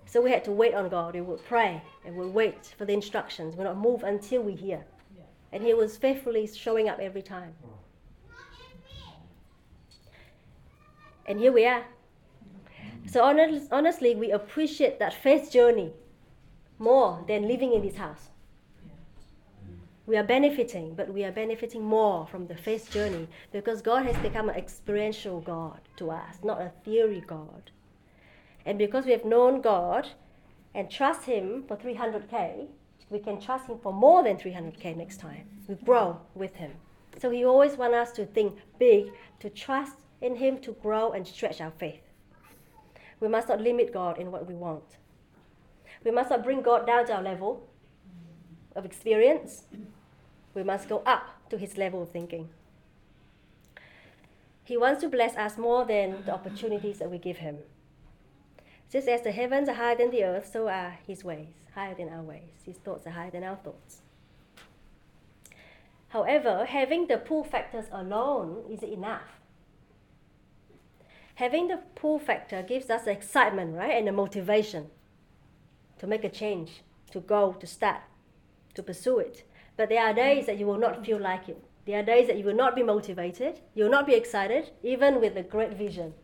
So 0.05 0.21
we 0.21 0.31
had 0.31 0.45
to 0.45 0.53
wait 0.53 0.75
on 0.75 0.87
God. 0.91 1.15
We 1.15 1.23
would 1.23 1.43
pray 1.47 1.81
and 2.05 2.15
we 2.15 2.27
would 2.27 2.35
wait 2.35 2.75
for 2.77 2.85
the 2.85 2.93
instructions. 2.93 3.55
We 3.55 3.65
would 3.65 3.71
not 3.71 3.79
move 3.79 4.03
until 4.03 4.43
we 4.43 4.55
hear. 4.55 4.85
And 5.51 5.65
He 5.65 5.73
was 5.73 5.97
faithfully 5.97 6.47
showing 6.47 6.91
up 6.91 6.99
every 6.99 7.23
time. 7.23 7.55
Mm. 7.65 7.76
And 11.27 11.39
here 11.39 11.53
we 11.53 11.67
are. 11.67 11.85
So 13.07 13.23
honestly, 13.23 14.15
we 14.15 14.31
appreciate 14.31 14.99
that 14.99 15.15
faith 15.15 15.51
journey 15.53 15.93
more 16.79 17.25
than 17.29 17.47
living 17.47 17.73
in 17.73 17.83
this 17.83 17.97
house. 17.97 18.31
We 20.07 20.17
are 20.17 20.25
benefiting, 20.25 20.95
but 20.95 21.13
we 21.13 21.25
are 21.25 21.33
benefiting 21.33 21.83
more 21.83 22.27
from 22.27 22.47
the 22.47 22.57
faith 22.57 22.91
journey 22.93 23.27
because 23.51 23.83
God 23.83 24.07
has 24.07 24.17
become 24.19 24.49
an 24.49 24.55
experiential 24.55 25.41
God 25.41 25.81
to 25.97 26.11
us, 26.13 26.39
not 26.45 26.61
a 26.61 26.71
theory 26.85 27.25
God. 27.27 27.71
And 28.65 28.79
because 28.79 29.05
we 29.05 29.13
have 29.13 29.25
known 29.25 29.61
God 29.61 30.09
and 30.75 30.89
trust 30.89 31.25
Him 31.25 31.65
for 31.67 31.77
300K, 31.77 32.67
we 33.11 33.19
can 33.19 33.41
trust 33.41 33.67
Him 33.67 33.79
for 33.83 33.93
more 33.93 34.23
than 34.23 34.37
300K 34.37 34.97
next 34.97 35.19
time. 35.19 35.47
We 35.67 35.75
grow 35.75 36.21
with 36.35 36.55
Him. 36.55 36.73
So 37.21 37.31
He 37.31 37.45
always 37.45 37.77
wants 37.77 37.97
us 37.97 38.13
to 38.13 38.27
think 38.27 38.59
big, 38.79 39.11
to 39.41 39.51
trust 39.51 39.95
in 40.21 40.37
Him, 40.37 40.59
to 40.59 40.73
grow 40.73 41.13
and 41.13 41.27
stretch 41.27 41.61
our 41.61 41.71
faith. 41.71 42.03
We 43.21 43.29
must 43.29 43.49
not 43.49 43.61
limit 43.61 43.93
God 43.93 44.19
in 44.19 44.31
what 44.31 44.47
we 44.47 44.55
want. 44.55 44.97
We 46.05 46.11
must 46.11 46.31
not 46.31 46.45
bring 46.45 46.63
God 46.63 46.87
down 46.87 47.07
to 47.07 47.17
our 47.17 47.23
level 47.23 47.67
of 48.75 48.85
experience. 48.85 49.65
We 50.55 50.63
must 50.63 50.89
go 50.89 51.03
up 51.07 51.49
to 51.51 51.59
His 51.59 51.77
level 51.77 52.03
of 52.03 52.11
thinking. 52.11 52.49
He 54.65 54.77
wants 54.77 55.01
to 55.03 55.09
bless 55.09 55.37
us 55.37 55.57
more 55.57 55.85
than 55.85 56.25
the 56.25 56.35
opportunities 56.35 56.99
that 56.99 57.11
we 57.11 57.19
give 57.19 57.39
Him. 57.39 57.59
Just 58.91 59.09
as 59.09 59.23
the 59.23 59.33
heavens 59.33 59.69
are 59.69 59.75
higher 59.75 59.97
than 59.97 60.11
the 60.11 60.25
earth, 60.25 60.49
so 60.53 60.69
are 60.69 60.99
his 61.07 61.25
ways 61.25 61.49
higher 61.75 61.95
than 61.95 62.09
our 62.09 62.23
ways. 62.23 62.65
His 62.65 62.77
thoughts 62.79 63.07
are 63.07 63.11
higher 63.11 63.31
than 63.31 63.45
our 63.45 63.57
thoughts. 63.57 64.01
However, 66.09 66.65
having 66.65 67.07
the 67.07 67.19
pull 67.19 67.45
factors 67.45 67.85
alone 67.93 68.65
is 68.71 68.83
enough. 68.83 69.36
Having 71.37 71.69
the 71.69 71.77
pull 71.95 72.19
factor 72.19 72.63
gives 72.63 72.89
us 72.89 73.07
excitement, 73.07 73.77
right, 73.77 73.93
and 73.93 74.09
the 74.09 74.13
motivation 74.13 74.87
to 75.99 76.07
make 76.07 76.25
a 76.25 76.31
change, 76.31 76.83
to 77.11 77.21
go, 77.21 77.53
to 77.53 77.67
start, 77.67 78.01
to 78.73 78.83
pursue 78.83 79.19
it. 79.19 79.45
But 79.77 79.91
there 79.91 80.03
are 80.03 80.15
days 80.15 80.47
that 80.47 80.59
you 80.59 80.67
will 80.67 80.79
not 80.79 81.05
feel 81.05 81.21
like 81.21 81.51
it. 81.51 81.63
There 81.85 82.01
are 82.01 82.03
days 82.03 82.27
that 82.29 82.39
you 82.39 82.45
will 82.47 82.55
not 82.55 82.75
be 82.75 82.83
motivated, 82.83 83.61
you 83.75 83.85
will 83.85 83.91
not 83.91 84.07
be 84.07 84.15
excited, 84.15 84.71
even 84.83 85.21
with 85.21 85.37
a 85.37 85.43
great 85.43 85.75
vision. 85.75 86.15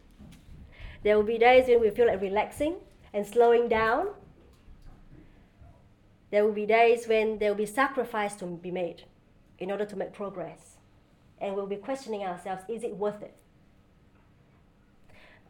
There 1.03 1.15
will 1.17 1.25
be 1.25 1.37
days 1.37 1.69
when 1.69 1.83
we 1.83 1.91
feel 1.91 2.07
like 2.07 2.23
relaxing 2.23 2.77
and 3.13 3.27
slowing 3.27 3.69
down. 3.69 4.09
There 6.31 6.47
will 6.47 6.55
be 6.55 6.65
days 6.65 7.07
when 7.07 7.39
there 7.39 7.51
will 7.51 7.59
be 7.59 7.67
sacrifice 7.67 8.35
to 8.37 8.47
be 8.47 8.71
made 8.71 9.05
in 9.59 9.71
order 9.71 9.85
to 9.85 9.95
make 9.97 10.15
progress. 10.15 10.79
And 11.39 11.55
we'll 11.55 11.67
be 11.67 11.77
questioning 11.77 12.23
ourselves 12.23 12.63
is 12.67 12.83
it 12.83 12.97
worth 12.97 13.23
it? 13.23 13.37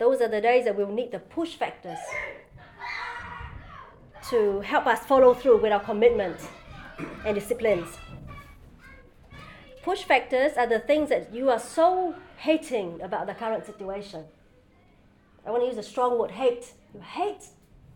Those 0.02 0.21
are 0.21 0.26
the 0.26 0.40
days 0.40 0.64
that 0.64 0.76
we'll 0.76 0.88
need 0.88 1.12
the 1.12 1.21
push 1.21 1.54
factors 1.54 2.00
to 4.30 4.59
help 4.62 4.85
us 4.88 5.06
follow 5.06 5.32
through 5.32 5.59
with 5.59 5.71
our 5.71 5.78
commitments 5.78 6.49
and 7.25 7.37
disciplines. 7.37 7.87
Push 9.85 10.02
factors 10.02 10.54
are 10.56 10.66
the 10.66 10.80
things 10.80 11.09
that 11.11 11.32
you 11.32 11.50
are 11.50 11.61
so 11.61 12.16
hating 12.38 13.00
about 13.00 13.28
the 13.28 13.35
current 13.35 13.64
situation 13.64 14.25
I 15.47 15.52
want 15.52 15.62
to 15.62 15.68
use 15.68 15.78
a 15.78 15.88
strong 15.88 16.18
word 16.18 16.32
hate. 16.32 16.73
You 16.92 17.00
hate 17.00 17.44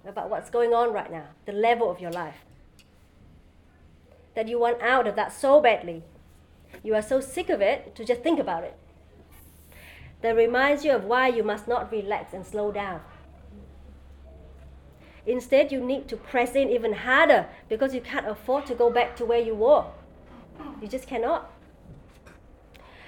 about 0.06 0.30
what's 0.30 0.48
going 0.48 0.72
on 0.72 0.92
right 0.92 1.10
now, 1.10 1.26
the 1.44 1.52
level 1.52 1.90
of 1.90 2.00
your 2.00 2.12
life. 2.12 2.44
That 4.36 4.46
you 4.46 4.60
want 4.60 4.80
out 4.80 5.08
of 5.08 5.16
that 5.16 5.32
so 5.32 5.60
badly. 5.60 6.04
You 6.84 6.94
are 6.94 7.02
so 7.02 7.20
sick 7.20 7.50
of 7.50 7.60
it 7.60 7.96
to 7.96 8.04
just 8.04 8.22
think 8.22 8.38
about 8.38 8.62
it. 8.62 8.78
That 10.26 10.34
reminds 10.34 10.84
you 10.84 10.90
of 10.90 11.04
why 11.04 11.28
you 11.28 11.44
must 11.44 11.68
not 11.68 11.92
relax 11.92 12.34
and 12.34 12.44
slow 12.44 12.72
down. 12.72 13.00
Instead, 15.24 15.70
you 15.70 15.78
need 15.78 16.08
to 16.08 16.16
press 16.16 16.56
in 16.56 16.68
even 16.68 16.94
harder 16.94 17.46
because 17.68 17.94
you 17.94 18.00
can't 18.00 18.26
afford 18.26 18.66
to 18.66 18.74
go 18.74 18.90
back 18.90 19.14
to 19.18 19.24
where 19.24 19.38
you 19.38 19.54
were. 19.54 19.84
You 20.82 20.88
just 20.88 21.06
cannot. 21.06 21.52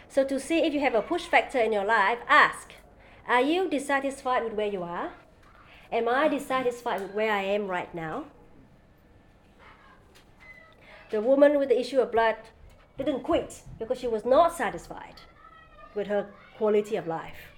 So, 0.09 0.23
to 0.27 0.39
see 0.39 0.59
if 0.61 0.73
you 0.73 0.79
have 0.79 0.95
a 0.95 1.03
push 1.03 1.25
factor 1.25 1.59
in 1.59 1.73
your 1.73 1.85
life, 1.85 2.21
ask 2.29 2.71
are 3.27 3.43
you 3.43 3.69
dissatisfied 3.69 4.45
with 4.45 4.53
where 4.53 4.69
you 4.69 4.85
are? 4.85 5.11
Am 5.91 6.09
I 6.09 6.29
dissatisfied 6.29 7.01
with 7.01 7.15
where 7.15 7.33
I 7.33 7.43
am 7.43 7.67
right 7.67 7.93
now? 7.93 8.27
The 11.11 11.21
woman 11.21 11.59
with 11.59 11.69
the 11.69 11.81
issue 11.81 11.99
of 11.99 12.13
blood 12.13 12.37
didn't 12.97 13.25
quit 13.25 13.63
because 13.77 13.99
she 13.99 14.07
was 14.07 14.25
not 14.25 14.57
satisfied 14.57 15.17
with 15.97 16.07
her 16.07 16.29
quality 16.59 16.97
of 16.97 17.07
life. 17.07 17.53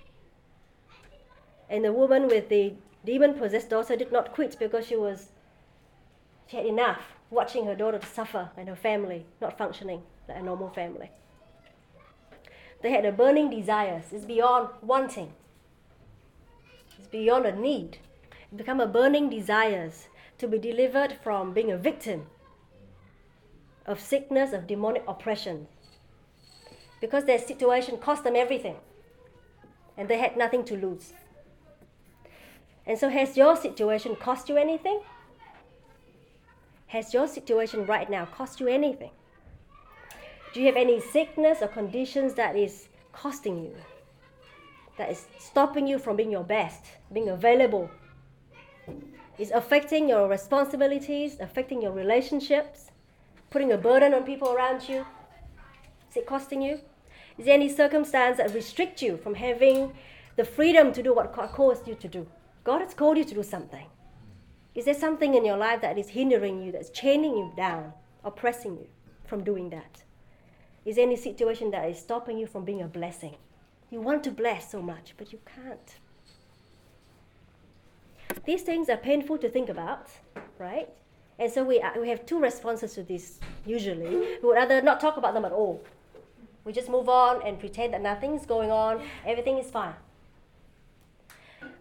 And 1.68 1.84
the 1.84 1.92
woman 1.92 2.28
with 2.28 2.48
the 2.48 2.74
demon 3.04 3.34
possessed 3.34 3.70
daughter 3.70 3.96
did 3.96 4.12
not 4.12 4.32
quit 4.32 4.56
because 4.58 4.86
she 4.86 4.96
was 4.96 5.28
she 6.46 6.56
had 6.56 6.66
enough 6.66 7.00
watching 7.30 7.64
her 7.66 7.76
daughter 7.76 8.00
suffer 8.04 8.50
and 8.56 8.68
her 8.68 8.76
family 8.76 9.24
not 9.40 9.56
functioning 9.56 10.02
like 10.28 10.38
a 10.38 10.42
normal 10.42 10.68
family. 10.68 11.10
They 12.82 12.90
had 12.90 13.04
a 13.04 13.12
burning 13.12 13.50
desire. 13.50 14.02
It's 14.10 14.24
beyond 14.24 14.70
wanting 14.82 15.32
It's 16.98 17.08
beyond 17.08 17.46
a 17.46 17.54
need. 17.54 17.98
It 18.50 18.56
become 18.56 18.80
a 18.80 18.86
burning 18.86 19.30
desires 19.30 20.08
to 20.38 20.48
be 20.48 20.58
delivered 20.58 21.18
from 21.22 21.52
being 21.52 21.70
a 21.70 21.76
victim 21.76 22.26
of 23.86 24.00
sickness, 24.00 24.52
of 24.52 24.66
demonic 24.66 25.04
oppression. 25.06 25.68
Because 27.00 27.24
their 27.24 27.38
situation 27.38 27.98
cost 27.98 28.24
them 28.24 28.36
everything. 28.36 28.76
And 30.00 30.08
they 30.08 30.18
had 30.18 30.36
nothing 30.36 30.64
to 30.64 30.76
lose. 30.76 31.12
And 32.86 32.98
so, 32.98 33.08
has 33.08 33.36
your 33.36 33.54
situation 33.54 34.16
cost 34.16 34.48
you 34.48 34.56
anything? 34.56 35.00
Has 36.88 37.12
your 37.14 37.28
situation 37.28 37.86
right 37.86 38.08
now 38.10 38.24
cost 38.24 38.58
you 38.58 38.66
anything? 38.66 39.10
Do 40.52 40.60
you 40.60 40.66
have 40.66 40.76
any 40.76 41.00
sickness 41.00 41.58
or 41.60 41.68
conditions 41.68 42.34
that 42.34 42.56
is 42.56 42.88
costing 43.12 43.62
you? 43.62 43.76
that 45.00 45.10
is 45.10 45.26
stopping 45.38 45.86
you 45.86 45.98
from 45.98 46.14
being 46.14 46.30
your 46.30 46.44
best, 46.44 46.84
being 47.10 47.30
available. 47.30 47.90
Is 49.38 49.50
affecting 49.50 50.10
your 50.10 50.28
responsibilities, 50.28 51.38
affecting 51.40 51.80
your 51.80 51.92
relationships, 51.92 52.90
putting 53.48 53.72
a 53.72 53.78
burden 53.78 54.12
on 54.12 54.24
people 54.24 54.50
around 54.52 54.86
you. 54.86 55.06
Is 56.10 56.18
it 56.18 56.26
costing 56.26 56.60
you? 56.60 56.80
Is 57.40 57.46
there 57.46 57.54
any 57.54 57.70
circumstance 57.70 58.36
that 58.36 58.52
restricts 58.52 59.00
you 59.00 59.16
from 59.16 59.34
having 59.34 59.94
the 60.36 60.44
freedom 60.44 60.92
to 60.92 61.02
do 61.02 61.14
what 61.14 61.34
God 61.34 61.52
calls 61.52 61.88
you 61.88 61.94
to 61.94 62.06
do? 62.06 62.26
God 62.64 62.82
has 62.82 62.92
called 62.92 63.16
you 63.16 63.24
to 63.24 63.34
do 63.34 63.42
something. 63.42 63.86
Is 64.74 64.84
there 64.84 64.92
something 64.92 65.32
in 65.32 65.46
your 65.46 65.56
life 65.56 65.80
that 65.80 65.96
is 65.96 66.10
hindering 66.10 66.62
you, 66.62 66.70
that's 66.70 66.90
chaining 66.90 67.34
you 67.34 67.50
down, 67.56 67.94
oppressing 68.24 68.76
you 68.76 68.88
from 69.24 69.42
doing 69.42 69.70
that? 69.70 70.02
Is 70.84 70.96
there 70.96 71.06
any 71.06 71.16
situation 71.16 71.70
that 71.70 71.88
is 71.88 71.98
stopping 71.98 72.36
you 72.36 72.46
from 72.46 72.66
being 72.66 72.82
a 72.82 72.86
blessing? 72.86 73.36
You 73.88 74.02
want 74.02 74.22
to 74.24 74.30
bless 74.30 74.70
so 74.70 74.82
much, 74.82 75.14
but 75.16 75.32
you 75.32 75.38
can't. 75.46 75.94
These 78.44 78.64
things 78.64 78.90
are 78.90 78.98
painful 78.98 79.38
to 79.38 79.48
think 79.48 79.70
about, 79.70 80.10
right? 80.58 80.90
And 81.38 81.50
so 81.50 81.64
we, 81.64 81.80
uh, 81.80 81.98
we 81.98 82.10
have 82.10 82.26
two 82.26 82.38
responses 82.38 82.92
to 82.96 83.02
this 83.02 83.40
usually. 83.64 84.14
We 84.14 84.38
would 84.42 84.56
rather 84.56 84.82
not 84.82 85.00
talk 85.00 85.16
about 85.16 85.32
them 85.32 85.46
at 85.46 85.52
all. 85.52 85.82
We 86.64 86.72
just 86.72 86.88
move 86.88 87.08
on 87.08 87.42
and 87.46 87.58
pretend 87.58 87.94
that 87.94 88.02
nothing's 88.02 88.46
going 88.46 88.70
on, 88.70 89.02
everything 89.26 89.58
is 89.58 89.70
fine. 89.70 89.94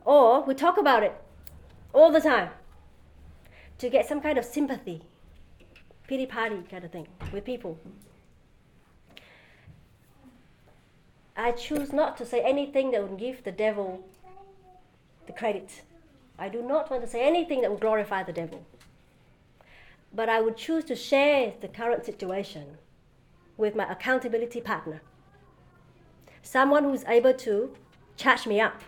Or 0.06 0.44
we 0.44 0.54
talk 0.54 0.78
about 0.78 1.04
it 1.04 1.14
all 1.94 2.12
the 2.12 2.22
time 2.22 2.50
to 3.78 3.90
get 3.90 4.08
some 4.08 4.22
kind 4.22 4.38
of 4.38 4.46
sympathy, 4.46 5.02
pity 6.08 6.26
party 6.26 6.64
kind 6.70 6.84
of 6.84 6.92
thing 6.92 7.08
with 7.32 7.46
people. 7.46 7.78
I 11.36 11.52
choose 11.52 11.94
not 11.94 12.18
to 12.18 12.26
say 12.26 12.42
anything 12.42 12.92
that 12.92 13.08
would 13.08 13.20
give 13.20 13.44
the 13.44 13.52
devil 13.52 14.06
the 15.26 15.34
credit. 15.34 15.84
I 16.38 16.50
do 16.50 16.62
not 16.62 16.90
want 16.90 17.04
to 17.04 17.08
say 17.08 17.26
anything 17.26 17.62
that 17.62 17.72
would 17.72 17.80
glorify 17.80 18.24
the 18.24 18.34
devil. 18.34 18.66
But 20.14 20.28
I 20.28 20.42
would 20.42 20.58
choose 20.58 20.84
to 20.86 20.96
share 20.96 21.54
the 21.62 21.68
current 21.68 22.06
situation 22.06 22.78
with 23.60 23.76
my 23.76 23.84
accountability 23.92 24.62
partner. 24.62 25.02
Someone 26.42 26.86
who's 26.86 27.04
able 27.04 27.34
to 27.34 27.76
charge 28.16 28.48
me 28.48 28.62
up 28.62 28.82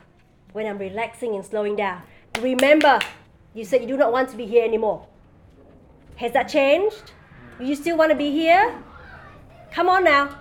when 0.54 0.66
I'm 0.66 0.78
relaxing 0.78 1.36
and 1.36 1.46
slowing 1.46 1.76
down. 1.76 2.02
Remember, 2.40 3.00
you 3.54 3.66
said 3.66 3.82
you 3.82 3.88
do 3.88 3.98
not 3.98 4.14
want 4.14 4.30
to 4.30 4.38
be 4.38 4.46
here 4.46 4.64
anymore. 4.64 5.06
Has 6.16 6.32
that 6.32 6.48
changed? 6.48 7.12
Do 7.60 7.66
you 7.66 7.76
still 7.76 7.98
want 7.98 8.12
to 8.12 8.18
be 8.18 8.32
here? 8.32 8.82
Come 9.72 9.90
on 9.90 10.06
now. 10.06 10.40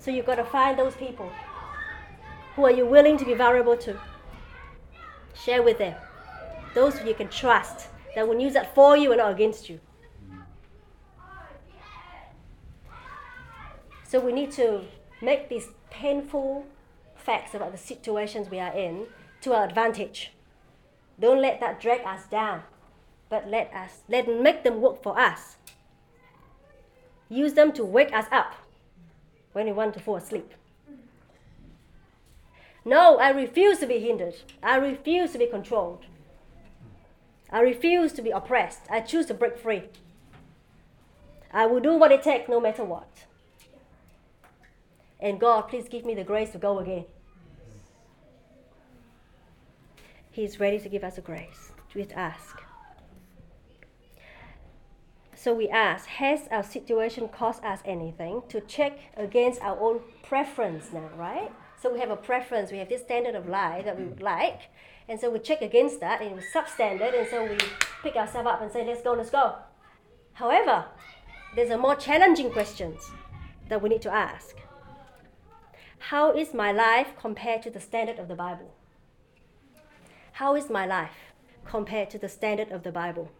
So 0.00 0.10
you've 0.10 0.26
got 0.26 0.34
to 0.34 0.44
find 0.44 0.76
those 0.76 0.96
people 0.96 1.30
who 2.56 2.64
are 2.64 2.72
you 2.72 2.86
willing 2.86 3.16
to 3.18 3.24
be 3.24 3.34
vulnerable 3.34 3.76
to. 3.78 3.96
Share 5.34 5.62
with 5.62 5.78
them. 5.78 5.94
Those 6.74 6.98
who 6.98 7.08
you 7.08 7.14
can 7.14 7.28
trust 7.28 7.88
that 8.16 8.26
will 8.26 8.40
use 8.40 8.54
that 8.54 8.74
for 8.74 8.96
you 8.96 9.12
and 9.12 9.18
not 9.18 9.30
against 9.30 9.68
you. 9.70 9.78
So 14.16 14.24
we 14.24 14.32
need 14.32 14.52
to 14.52 14.80
make 15.20 15.50
these 15.50 15.68
painful 15.90 16.64
facts 17.16 17.54
about 17.54 17.72
the 17.72 17.76
situations 17.76 18.48
we 18.48 18.58
are 18.58 18.72
in 18.72 19.08
to 19.42 19.52
our 19.52 19.66
advantage. 19.66 20.32
Don't 21.20 21.42
let 21.42 21.60
that 21.60 21.82
drag 21.82 22.00
us 22.00 22.24
down, 22.24 22.62
but 23.28 23.46
let 23.46 23.70
us 23.74 24.00
let 24.08 24.26
make 24.26 24.64
them 24.64 24.80
work 24.80 25.02
for 25.02 25.20
us. 25.20 25.56
Use 27.28 27.52
them 27.52 27.72
to 27.72 27.84
wake 27.84 28.10
us 28.14 28.24
up 28.32 28.54
when 29.52 29.66
we 29.66 29.72
want 29.72 29.92
to 29.92 30.00
fall 30.00 30.16
asleep. 30.16 30.54
No, 32.86 33.18
I 33.18 33.28
refuse 33.28 33.80
to 33.80 33.86
be 33.86 33.98
hindered. 33.98 34.36
I 34.62 34.76
refuse 34.76 35.32
to 35.32 35.38
be 35.38 35.46
controlled. 35.46 36.06
I 37.50 37.60
refuse 37.60 38.14
to 38.14 38.22
be 38.22 38.30
oppressed. 38.30 38.80
I 38.88 39.00
choose 39.02 39.26
to 39.26 39.34
break 39.34 39.58
free. 39.58 39.82
I 41.52 41.66
will 41.66 41.80
do 41.80 41.98
what 41.98 42.12
it 42.12 42.22
takes 42.22 42.48
no 42.48 42.60
matter 42.60 42.82
what. 42.82 43.26
And 45.26 45.40
God, 45.40 45.62
please 45.62 45.88
give 45.88 46.04
me 46.04 46.14
the 46.14 46.22
grace 46.22 46.50
to 46.50 46.58
go 46.58 46.78
again. 46.78 47.04
He 50.30 50.44
is 50.44 50.60
ready 50.60 50.78
to 50.78 50.88
give 50.88 51.02
us 51.02 51.18
a 51.18 51.20
grace. 51.20 51.72
We 51.96 52.06
ask. 52.14 52.62
So 55.34 55.52
we 55.52 55.68
ask, 55.68 56.06
has 56.06 56.46
our 56.52 56.62
situation 56.62 57.28
cost 57.28 57.64
us 57.64 57.80
anything? 57.84 58.42
To 58.50 58.60
check 58.60 59.00
against 59.16 59.60
our 59.62 59.76
own 59.80 59.98
preference 60.22 60.92
now, 60.92 61.10
right? 61.16 61.50
So 61.82 61.92
we 61.92 61.98
have 61.98 62.10
a 62.10 62.16
preference, 62.16 62.70
we 62.70 62.78
have 62.78 62.88
this 62.88 63.02
standard 63.02 63.34
of 63.34 63.48
life 63.48 63.84
that 63.84 63.98
we 63.98 64.04
would 64.04 64.22
like, 64.22 64.68
and 65.08 65.18
so 65.18 65.28
we 65.28 65.40
check 65.40 65.60
against 65.60 65.98
that, 65.98 66.22
and 66.22 66.36
was 66.36 66.44
substandard, 66.54 67.18
and 67.18 67.28
so 67.28 67.44
we 67.44 67.58
pick 68.04 68.14
ourselves 68.14 68.46
up 68.46 68.62
and 68.62 68.70
say, 68.70 68.86
let's 68.86 69.02
go, 69.02 69.14
let's 69.14 69.30
go. 69.30 69.56
However, 70.34 70.84
there's 71.56 71.70
a 71.70 71.78
more 71.78 71.96
challenging 71.96 72.52
questions 72.52 73.10
that 73.68 73.82
we 73.82 73.88
need 73.88 74.02
to 74.02 74.12
ask. 74.12 74.54
How 75.98 76.32
is 76.32 76.54
my 76.54 76.72
life 76.72 77.08
compared 77.18 77.62
to 77.62 77.70
the 77.70 77.80
standard 77.80 78.18
of 78.18 78.28
the 78.28 78.34
Bible? 78.34 78.72
How 80.32 80.54
is 80.54 80.70
my 80.70 80.86
life 80.86 81.32
compared 81.64 82.10
to 82.10 82.18
the 82.18 82.28
standard 82.28 82.70
of 82.70 82.82
the 82.82 82.92
Bible? 82.92 83.30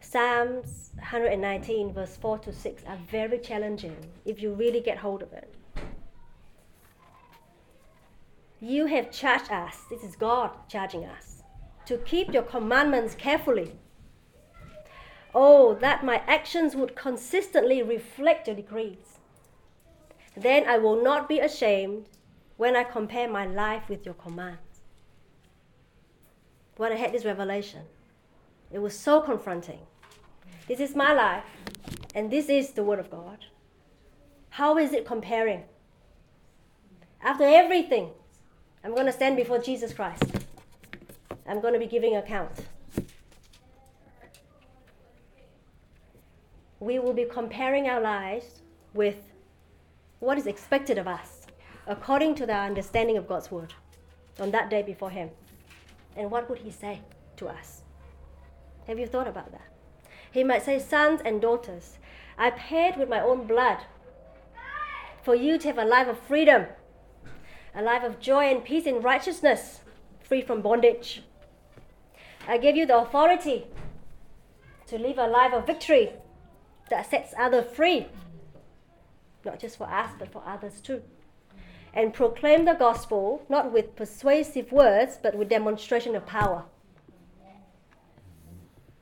Psalms 0.00 0.90
119, 0.96 1.92
verse 1.92 2.16
4 2.16 2.38
to 2.40 2.52
6 2.52 2.82
are 2.86 2.98
very 3.10 3.38
challenging 3.38 3.96
if 4.24 4.42
you 4.42 4.52
really 4.52 4.80
get 4.80 4.98
hold 4.98 5.22
of 5.22 5.32
it. 5.32 5.54
You 8.60 8.86
have 8.86 9.10
charged 9.10 9.50
us, 9.50 9.82
this 9.90 10.02
is 10.02 10.16
God 10.16 10.50
charging 10.68 11.04
us, 11.04 11.42
to 11.86 11.98
keep 11.98 12.32
your 12.32 12.42
commandments 12.42 13.14
carefully. 13.14 13.72
Oh, 15.34 15.74
that 15.76 16.04
my 16.04 16.22
actions 16.26 16.76
would 16.76 16.94
consistently 16.94 17.82
reflect 17.82 18.46
your 18.46 18.56
decrees. 18.56 19.13
Then 20.36 20.66
I 20.68 20.78
will 20.78 21.02
not 21.02 21.28
be 21.28 21.38
ashamed 21.38 22.06
when 22.56 22.76
I 22.76 22.84
compare 22.84 23.28
my 23.28 23.46
life 23.46 23.88
with 23.88 24.04
your 24.04 24.14
commands. 24.14 24.60
When 26.76 26.92
I 26.92 26.96
had 26.96 27.12
this 27.12 27.24
revelation, 27.24 27.82
it 28.72 28.80
was 28.80 28.98
so 28.98 29.20
confronting. 29.20 29.80
This 30.66 30.80
is 30.80 30.96
my 30.96 31.12
life, 31.12 31.44
and 32.14 32.30
this 32.30 32.48
is 32.48 32.70
the 32.70 32.82
Word 32.82 32.98
of 32.98 33.10
God. 33.10 33.44
How 34.50 34.78
is 34.78 34.92
it 34.92 35.06
comparing? 35.06 35.64
After 37.22 37.44
everything, 37.44 38.10
I'm 38.82 38.94
going 38.94 39.06
to 39.06 39.12
stand 39.12 39.36
before 39.36 39.58
Jesus 39.58 39.92
Christ. 39.94 40.24
I'm 41.46 41.60
going 41.60 41.74
to 41.74 41.80
be 41.80 41.86
giving 41.86 42.16
account. 42.16 42.52
We 46.80 46.98
will 46.98 47.12
be 47.12 47.24
comparing 47.24 47.88
our 47.88 48.00
lives 48.00 48.60
with 48.92 49.16
what 50.20 50.38
is 50.38 50.46
expected 50.46 50.98
of 50.98 51.06
us 51.06 51.46
according 51.86 52.34
to 52.36 52.46
the 52.46 52.54
understanding 52.54 53.16
of 53.16 53.28
God's 53.28 53.50
word 53.50 53.74
on 54.38 54.50
that 54.52 54.70
day 54.70 54.82
before 54.82 55.10
Him. 55.10 55.30
And 56.16 56.30
what 56.30 56.48
would 56.48 56.58
He 56.58 56.70
say 56.70 57.00
to 57.36 57.48
us? 57.48 57.82
Have 58.86 58.98
you 58.98 59.06
thought 59.06 59.28
about 59.28 59.52
that? 59.52 59.68
He 60.30 60.44
might 60.44 60.64
say, 60.64 60.78
Sons 60.78 61.20
and 61.24 61.40
daughters, 61.40 61.98
I 62.36 62.50
paid 62.50 62.96
with 62.96 63.08
my 63.08 63.20
own 63.20 63.46
blood 63.46 63.78
for 65.22 65.34
you 65.34 65.58
to 65.58 65.68
have 65.68 65.78
a 65.78 65.84
life 65.84 66.08
of 66.08 66.18
freedom, 66.18 66.66
a 67.74 67.82
life 67.82 68.02
of 68.02 68.20
joy 68.20 68.44
and 68.44 68.64
peace 68.64 68.86
and 68.86 69.02
righteousness, 69.02 69.80
free 70.20 70.42
from 70.42 70.60
bondage. 70.60 71.22
I 72.46 72.58
gave 72.58 72.76
you 72.76 72.86
the 72.86 72.98
authority 72.98 73.66
to 74.86 74.98
live 74.98 75.18
a 75.18 75.26
life 75.26 75.52
of 75.52 75.66
victory 75.66 76.10
that 76.90 77.10
sets 77.10 77.32
others 77.38 77.64
free 77.74 78.06
not 79.44 79.58
just 79.58 79.76
for 79.76 79.88
us, 79.88 80.10
but 80.18 80.32
for 80.32 80.42
others 80.46 80.80
too. 80.80 81.02
And 81.92 82.12
proclaim 82.12 82.64
the 82.64 82.74
gospel 82.74 83.44
not 83.48 83.72
with 83.72 83.96
persuasive 83.96 84.72
words, 84.72 85.18
but 85.22 85.34
with 85.36 85.48
demonstration 85.48 86.16
of 86.16 86.26
power. 86.26 86.64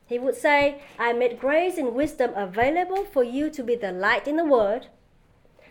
He 0.05 0.19
would 0.19 0.35
say, 0.35 0.81
I 0.99 1.13
made 1.13 1.39
grace 1.39 1.77
and 1.77 1.95
wisdom 1.95 2.33
available 2.35 3.03
for 3.05 3.23
you 3.23 3.49
to 3.49 3.63
be 3.63 3.75
the 3.75 3.91
light 3.91 4.27
in 4.27 4.35
the 4.35 4.45
world, 4.45 4.87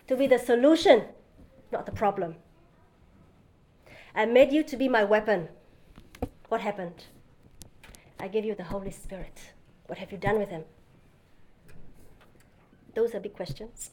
to 0.09 0.17
be 0.17 0.27
the 0.27 0.39
solution, 0.39 1.05
not 1.71 1.87
the 1.87 1.93
problem. 1.93 2.37
I 4.15 4.27
made 4.27 4.53
you 4.53 4.63
to 4.65 4.77
be 4.77 4.89
my 4.89 5.05
weapon. 5.05 5.49
What 6.49 6.61
happened? 6.61 7.05
I 8.19 8.29
gave 8.29 8.45
you 8.45 8.55
the 8.55 8.65
Holy 8.65 8.91
Spirit. 8.91 9.53
What 9.87 9.99
have 9.99 10.13
you 10.13 10.19
done 10.19 10.39
with 10.39 10.49
him? 10.49 10.65
Those 12.95 13.15
are 13.15 13.21
big 13.21 13.35
questions. 13.35 13.91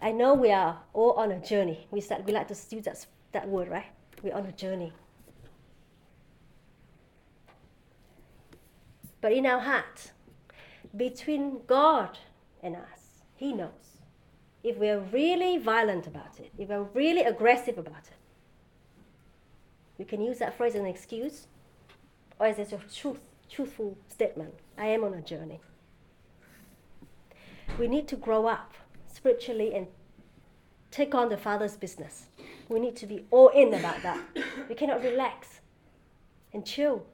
I 0.00 0.12
know 0.12 0.34
we 0.34 0.50
are 0.50 0.80
all 0.92 1.12
on 1.12 1.32
a 1.32 1.40
journey. 1.40 1.86
We 1.90 2.00
said 2.00 2.26
we 2.26 2.32
like 2.32 2.48
to 2.48 2.56
use 2.70 2.84
that, 2.84 3.06
that 3.32 3.48
word, 3.48 3.68
right? 3.68 3.86
We're 4.22 4.34
on 4.34 4.46
a 4.46 4.52
journey. 4.52 4.92
But 9.20 9.32
in 9.32 9.46
our 9.46 9.60
heart, 9.60 10.12
between 10.94 11.60
God 11.66 12.18
and 12.62 12.76
us, 12.76 13.22
He 13.36 13.52
knows. 13.52 13.70
If 14.62 14.76
we're 14.76 15.00
really 15.00 15.58
violent 15.58 16.06
about 16.06 16.38
it, 16.38 16.52
if 16.58 16.68
we're 16.68 16.82
really 16.94 17.22
aggressive 17.22 17.78
about 17.78 18.06
it, 18.06 18.16
we 19.98 20.04
can 20.04 20.20
use 20.20 20.38
that 20.38 20.56
phrase 20.56 20.74
as 20.74 20.80
an 20.80 20.86
excuse 20.86 21.46
or 22.38 22.46
as 22.46 22.58
a 22.58 22.78
truth, 22.92 23.20
truthful 23.50 23.96
statement. 24.08 24.54
I 24.76 24.86
am 24.86 25.04
on 25.04 25.14
a 25.14 25.22
journey. 25.22 25.60
We 27.78 27.88
need 27.88 28.08
to 28.08 28.16
grow 28.16 28.46
up 28.46 28.74
spiritually 29.24 29.74
and 29.74 29.86
take 30.90 31.14
on 31.14 31.30
the 31.30 31.36
Father's 31.38 31.78
business. 31.78 32.26
We 32.68 32.78
need 32.78 32.94
to 32.96 33.06
be 33.06 33.24
all 33.30 33.48
in 33.48 33.72
about 33.72 34.02
that. 34.02 34.20
We 34.68 34.74
cannot 34.74 35.02
relax 35.02 35.60
and 36.52 36.66
chill. 36.66 37.06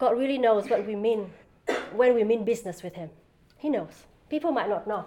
God 0.00 0.18
really 0.18 0.36
knows 0.36 0.68
what 0.68 0.84
we 0.84 0.96
mean 0.96 1.30
when 1.94 2.16
we 2.16 2.24
mean 2.24 2.44
business 2.44 2.82
with 2.82 2.94
Him. 2.94 3.10
He 3.56 3.68
knows. 3.68 4.04
People 4.28 4.50
might 4.50 4.68
not 4.68 4.88
know, 4.88 5.04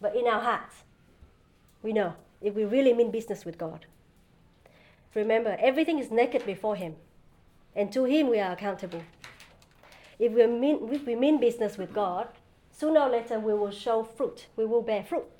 but 0.00 0.16
in 0.16 0.26
our 0.26 0.40
hearts, 0.40 0.76
we 1.82 1.92
know 1.92 2.14
if 2.40 2.54
we 2.54 2.64
really 2.64 2.94
mean 2.94 3.10
business 3.10 3.44
with 3.44 3.58
God. 3.58 3.84
Remember, 5.14 5.58
everything 5.60 5.98
is 5.98 6.10
naked 6.10 6.46
before 6.46 6.76
Him, 6.76 6.94
and 7.74 7.92
to 7.92 8.04
Him 8.04 8.30
we 8.30 8.40
are 8.40 8.52
accountable. 8.52 9.02
If 10.18 10.32
we 10.32 10.46
mean, 10.46 10.88
if 10.90 11.04
we 11.04 11.14
mean 11.14 11.38
business 11.38 11.76
with 11.76 11.92
God, 11.92 12.28
sooner 12.76 13.00
or 13.00 13.10
later 13.10 13.38
we 13.40 13.54
will 13.54 13.70
show 13.70 14.02
fruit. 14.02 14.46
We 14.56 14.66
will 14.66 14.82
bear 14.82 15.02
fruit. 15.02 15.30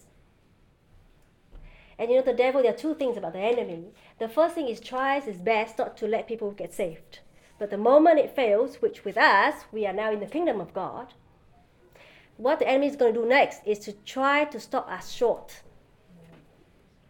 And 1.99 2.11
you 2.11 2.17
know, 2.17 2.23
the 2.23 2.33
devil, 2.33 2.63
there 2.63 2.73
are 2.73 2.77
two 2.77 2.95
things 2.95 3.17
about 3.17 3.33
the 3.33 3.41
enemy. 3.41 3.93
The 4.19 4.29
first 4.29 4.55
thing 4.55 4.69
is 4.69 4.81
tries 4.81 5.25
his 5.25 5.39
best 5.39 5.79
not 5.79 5.97
to 5.99 6.07
let 6.07 6.29
people 6.29 6.51
get 6.51 6.73
saved. 6.73 7.21
But 7.59 7.71
the 7.71 7.79
moment 7.79 8.19
it 8.19 8.37
fails, 8.37 8.77
which 8.77 9.05
with 9.05 9.17
us, 9.17 9.65
we 9.73 9.87
are 9.87 9.93
now 9.93 10.13
in 10.13 10.21
the 10.21 10.27
kingdom 10.27 10.61
of 10.61 10.75
God, 10.75 11.15
what 12.37 12.59
the 12.59 12.69
enemy 12.69 12.89
is 12.89 12.97
going 12.97 13.15
to 13.15 13.21
do 13.21 13.27
next 13.27 13.63
is 13.65 13.79
to 13.81 13.93
try 13.93 14.45
to 14.45 14.61
stop 14.61 14.91
us 14.91 15.11
short 15.11 15.63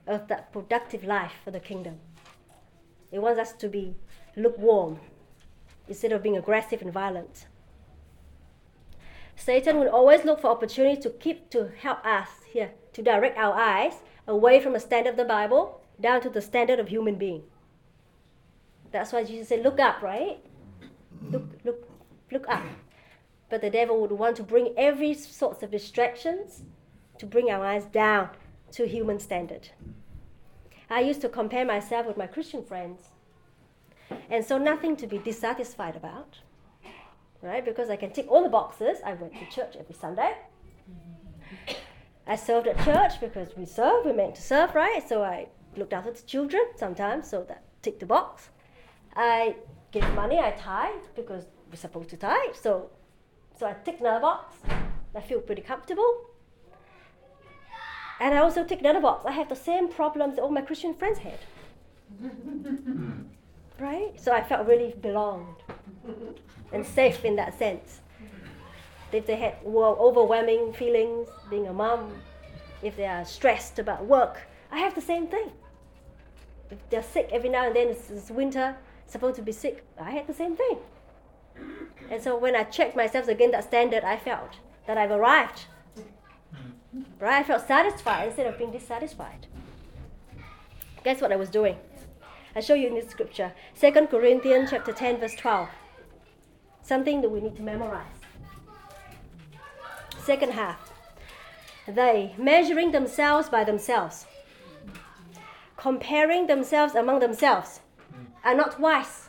of 0.06 0.28
that 0.28 0.52
productive 0.52 1.02
life 1.02 1.32
for 1.44 1.50
the 1.50 1.58
kingdom. 1.58 1.98
It 3.10 3.18
wants 3.18 3.40
us 3.40 3.52
to 3.54 3.68
be 3.68 3.96
lukewarm 4.36 5.00
instead 5.88 6.12
of 6.12 6.22
being 6.22 6.36
aggressive 6.36 6.80
and 6.80 6.92
violent. 6.92 7.46
Satan 9.36 9.78
will 9.78 9.88
always 9.88 10.24
look 10.24 10.40
for 10.40 10.48
opportunity 10.48 11.00
to 11.02 11.10
keep 11.10 11.50
to 11.50 11.68
help 11.68 12.04
us 12.04 12.28
here 12.50 12.72
to 12.94 13.02
direct 13.02 13.38
our 13.38 13.54
eyes 13.54 14.02
away 14.26 14.60
from 14.60 14.72
the 14.72 14.80
standard 14.80 15.10
of 15.10 15.16
the 15.16 15.24
Bible 15.24 15.80
down 16.00 16.20
to 16.22 16.30
the 16.30 16.40
standard 16.40 16.80
of 16.80 16.88
human 16.88 17.16
being. 17.16 17.44
That's 18.90 19.12
why 19.12 19.24
Jesus 19.24 19.48
said, 19.48 19.62
"Look 19.62 19.78
up, 19.78 20.02
right? 20.02 20.38
Look, 21.30 21.44
look, 21.64 21.88
look 22.30 22.48
up." 22.48 22.64
But 23.48 23.60
the 23.60 23.70
devil 23.70 24.00
would 24.00 24.12
want 24.12 24.36
to 24.36 24.42
bring 24.42 24.74
every 24.76 25.14
sorts 25.14 25.62
of 25.62 25.70
distractions 25.70 26.64
to 27.18 27.26
bring 27.26 27.50
our 27.50 27.64
eyes 27.64 27.84
down 27.84 28.30
to 28.72 28.86
human 28.86 29.20
standard. 29.20 29.68
I 30.88 31.00
used 31.00 31.20
to 31.20 31.28
compare 31.28 31.64
myself 31.64 32.06
with 32.06 32.16
my 32.16 32.26
Christian 32.26 32.64
friends. 32.64 33.10
And 34.30 34.44
so 34.44 34.58
nothing 34.58 34.96
to 34.96 35.06
be 35.06 35.18
dissatisfied 35.18 35.96
about. 35.96 36.40
Right? 37.46 37.64
Because 37.64 37.90
I 37.90 37.96
can 37.96 38.10
tick 38.10 38.26
all 38.28 38.42
the 38.42 38.48
boxes. 38.48 38.98
I 39.04 39.14
went 39.14 39.32
to 39.34 39.46
church 39.56 39.76
every 39.78 39.94
Sunday. 39.94 40.32
I 42.26 42.34
served 42.34 42.66
at 42.66 42.76
church 42.84 43.20
because 43.20 43.56
we 43.56 43.64
serve, 43.64 44.04
we're 44.04 44.14
meant 44.14 44.34
to 44.34 44.42
serve, 44.42 44.74
right? 44.74 45.00
So 45.08 45.22
I 45.22 45.46
looked 45.76 45.92
after 45.92 46.10
the 46.10 46.22
children 46.22 46.62
sometimes, 46.76 47.30
so 47.30 47.44
that 47.44 47.62
tick 47.82 48.00
the 48.00 48.06
box. 48.06 48.48
I 49.14 49.54
give 49.92 50.02
money, 50.14 50.38
I 50.40 50.50
tithe 50.50 51.04
because 51.14 51.44
we're 51.70 51.76
supposed 51.76 52.10
to 52.10 52.16
tithe. 52.16 52.56
So 52.60 52.90
so 53.58 53.66
I 53.66 53.74
tick 53.84 54.00
another 54.00 54.20
box. 54.20 54.56
I 55.14 55.20
feel 55.20 55.40
pretty 55.40 55.62
comfortable. 55.62 56.30
And 58.20 58.34
I 58.34 58.38
also 58.38 58.64
tick 58.64 58.80
another 58.80 59.00
box. 59.00 59.24
I 59.24 59.32
have 59.32 59.48
the 59.48 59.56
same 59.56 59.88
problems 59.88 60.36
that 60.36 60.42
all 60.42 60.50
my 60.50 60.62
Christian 60.62 60.94
friends 60.94 61.18
had. 61.20 61.38
Hmm. 62.18 63.35
Right? 63.78 64.12
So 64.20 64.32
I 64.32 64.42
felt 64.42 64.66
really 64.66 64.94
belonged 65.00 65.56
and 66.72 66.84
safe 66.84 67.24
in 67.24 67.36
that 67.36 67.58
sense. 67.58 68.00
If 69.12 69.26
they 69.26 69.36
had 69.36 69.54
overwhelming 69.64 70.72
feelings 70.72 71.28
being 71.48 71.68
a 71.68 71.72
mom, 71.72 72.12
if 72.82 72.96
they 72.96 73.06
are 73.06 73.24
stressed 73.24 73.78
about 73.78 74.04
work, 74.04 74.40
I 74.70 74.78
have 74.78 74.94
the 74.94 75.00
same 75.00 75.26
thing. 75.26 75.52
If 76.70 76.78
they're 76.90 77.02
sick 77.02 77.30
every 77.32 77.48
now 77.48 77.66
and 77.66 77.76
then, 77.76 77.88
it's, 77.88 78.10
it's 78.10 78.30
winter, 78.30 78.76
supposed 79.06 79.36
to 79.36 79.42
be 79.42 79.52
sick, 79.52 79.84
I 80.00 80.10
had 80.10 80.26
the 80.26 80.34
same 80.34 80.56
thing. 80.56 80.78
And 82.10 82.22
so 82.22 82.36
when 82.36 82.54
I 82.54 82.64
checked 82.64 82.96
myself 82.96 83.28
against 83.28 83.52
that 83.52 83.64
standard, 83.64 84.04
I 84.04 84.16
felt 84.16 84.58
that 84.86 84.98
I've 84.98 85.10
arrived. 85.10 85.66
Right? 87.18 87.40
I 87.40 87.42
felt 87.42 87.66
satisfied 87.66 88.28
instead 88.28 88.46
of 88.46 88.58
being 88.58 88.72
dissatisfied. 88.72 89.46
Guess 91.04 91.20
what 91.20 91.32
I 91.32 91.36
was 91.36 91.48
doing? 91.48 91.76
I 92.56 92.60
show 92.60 92.72
you 92.72 92.88
in 92.88 92.94
this 92.94 93.10
scripture. 93.10 93.52
2 93.78 93.92
Corinthians 94.06 94.70
chapter 94.70 94.90
10, 94.90 95.20
verse 95.20 95.34
12. 95.34 95.68
Something 96.80 97.20
that 97.20 97.28
we 97.28 97.42
need 97.42 97.54
to 97.56 97.62
memorize. 97.62 98.06
Second 100.24 100.52
half. 100.52 100.90
They, 101.86 102.34
measuring 102.38 102.92
themselves 102.92 103.50
by 103.50 103.62
themselves, 103.62 104.24
comparing 105.76 106.46
themselves 106.46 106.94
among 106.94 107.20
themselves, 107.20 107.80
are 108.42 108.54
not 108.54 108.80
wise. 108.80 109.28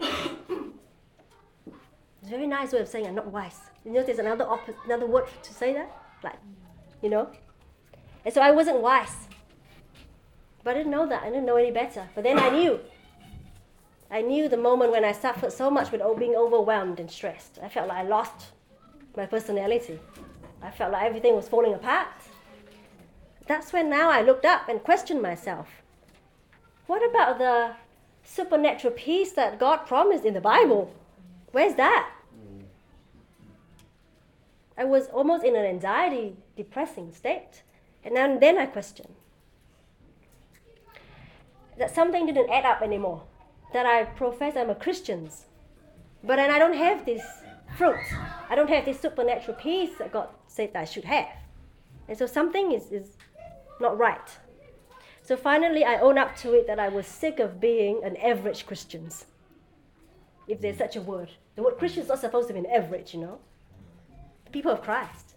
It's 0.00 2.30
very 2.30 2.48
nice 2.48 2.72
way 2.72 2.80
of 2.80 2.88
saying 2.88 3.06
I'm 3.06 3.14
not 3.14 3.28
wise. 3.28 3.60
You 3.84 3.92
know, 3.92 4.02
there's 4.02 4.18
another 4.18 4.44
op- 4.44 4.68
another 4.86 5.06
word 5.06 5.28
to 5.42 5.54
say 5.54 5.72
that, 5.74 5.88
like, 6.24 6.38
you 7.00 7.10
know. 7.10 7.30
And 8.24 8.34
so 8.34 8.40
I 8.40 8.50
wasn't 8.50 8.80
wise, 8.80 9.28
but 10.64 10.70
I 10.70 10.78
didn't 10.78 10.92
know 10.92 11.06
that. 11.06 11.22
I 11.22 11.26
didn't 11.26 11.44
know 11.44 11.56
any 11.56 11.70
better. 11.70 12.08
But 12.14 12.24
then 12.24 12.38
I 12.38 12.48
knew. 12.48 12.80
I 14.10 14.22
knew 14.22 14.48
the 14.48 14.56
moment 14.56 14.92
when 14.92 15.04
I 15.04 15.12
suffered 15.12 15.52
so 15.52 15.70
much 15.70 15.92
with 15.92 16.00
being 16.18 16.34
overwhelmed 16.34 16.98
and 16.98 17.10
stressed. 17.10 17.58
I 17.62 17.68
felt 17.68 17.88
like 17.88 17.98
I 17.98 18.02
lost 18.02 18.46
my 19.14 19.26
personality. 19.26 20.00
I 20.62 20.70
felt 20.70 20.92
like 20.92 21.04
everything 21.04 21.36
was 21.36 21.48
falling 21.48 21.74
apart. 21.74 22.08
That's 23.46 23.74
when 23.74 23.90
now 23.90 24.10
I 24.10 24.22
looked 24.22 24.46
up 24.46 24.68
and 24.68 24.82
questioned 24.82 25.20
myself. 25.20 25.68
What 26.86 27.08
about 27.08 27.38
the 27.38 27.72
supernatural 28.24 28.94
peace 28.94 29.32
that 29.32 29.58
God 29.58 29.78
promised 29.86 30.24
in 30.24 30.32
the 30.32 30.40
Bible? 30.40 30.94
Where's 31.52 31.74
that? 31.74 32.10
I 34.78 34.84
was 34.84 35.08
almost 35.08 35.44
in 35.44 35.54
an 35.54 35.66
anxiety, 35.66 36.36
depressing 36.56 37.12
state. 37.12 37.62
And 38.02 38.16
then, 38.16 38.40
then 38.40 38.56
I 38.56 38.66
questioned 38.66 39.14
that 41.78 41.94
something 41.94 42.26
didn't 42.26 42.50
add 42.50 42.64
up 42.64 42.82
anymore. 42.82 43.22
That 43.72 43.86
I 43.86 44.04
profess 44.04 44.56
I'm 44.56 44.70
a 44.70 44.74
Christian, 44.74 45.28
but 46.22 46.36
then 46.36 46.50
I 46.50 46.58
don't 46.58 46.74
have 46.74 47.04
this 47.04 47.22
fruit. 47.76 47.98
I 48.48 48.54
don't 48.54 48.70
have 48.70 48.84
this 48.84 49.00
supernatural 49.00 49.56
peace 49.56 49.90
that 49.98 50.12
God 50.12 50.28
said 50.46 50.70
I 50.74 50.84
should 50.84 51.04
have. 51.04 51.28
And 52.08 52.16
so 52.16 52.26
something 52.26 52.72
is, 52.72 52.92
is 52.92 53.16
not 53.80 53.98
right. 53.98 54.38
So 55.22 55.36
finally, 55.36 55.84
I 55.84 55.98
own 55.98 56.18
up 56.18 56.36
to 56.36 56.52
it 56.52 56.66
that 56.66 56.78
I 56.78 56.88
was 56.88 57.06
sick 57.06 57.40
of 57.40 57.58
being 57.60 58.04
an 58.04 58.16
average 58.18 58.66
Christian, 58.66 59.08
if 60.46 60.60
there's 60.60 60.76
such 60.76 60.96
a 60.96 61.00
word. 61.00 61.30
The 61.56 61.62
word 61.62 61.78
Christian 61.78 62.02
is 62.02 62.08
not 62.08 62.20
supposed 62.20 62.48
to 62.48 62.54
be 62.54 62.60
an 62.60 62.66
average, 62.66 63.14
you 63.14 63.20
know. 63.20 63.38
People 64.52 64.72
of 64.72 64.82
Christ. 64.82 65.34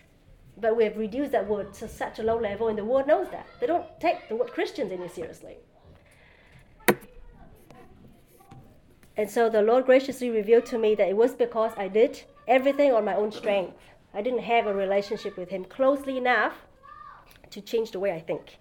But 0.59 0.75
we 0.75 0.83
have 0.83 0.97
reduced 0.97 1.31
that 1.31 1.47
word 1.47 1.73
to 1.75 1.87
such 1.87 2.19
a 2.19 2.23
low 2.23 2.37
level, 2.37 2.67
and 2.67 2.77
the 2.77 2.83
world 2.83 3.07
knows 3.07 3.29
that. 3.31 3.47
They 3.59 3.67
don't 3.67 3.85
take 3.99 4.27
the 4.27 4.35
word 4.35 4.51
Christians 4.51 4.91
any 4.91 5.07
seriously. 5.07 5.57
And 9.17 9.29
so 9.29 9.49
the 9.49 9.63
Lord 9.63 9.85
graciously 9.85 10.29
revealed 10.29 10.67
to 10.67 10.77
me 10.77 10.93
that 10.95 11.09
it 11.09 11.17
was 11.17 11.33
because 11.33 11.71
I 11.75 11.87
did 11.87 12.21
everything 12.47 12.93
on 12.93 13.03
my 13.03 13.15
own 13.15 13.31
strength. 13.31 13.75
I 14.13 14.21
didn't 14.21 14.43
have 14.43 14.67
a 14.67 14.73
relationship 14.73 15.35
with 15.37 15.49
Him 15.49 15.65
closely 15.65 16.17
enough 16.17 16.53
to 17.49 17.59
change 17.61 17.91
the 17.91 17.99
way 17.99 18.11
I 18.11 18.19
think. 18.19 18.59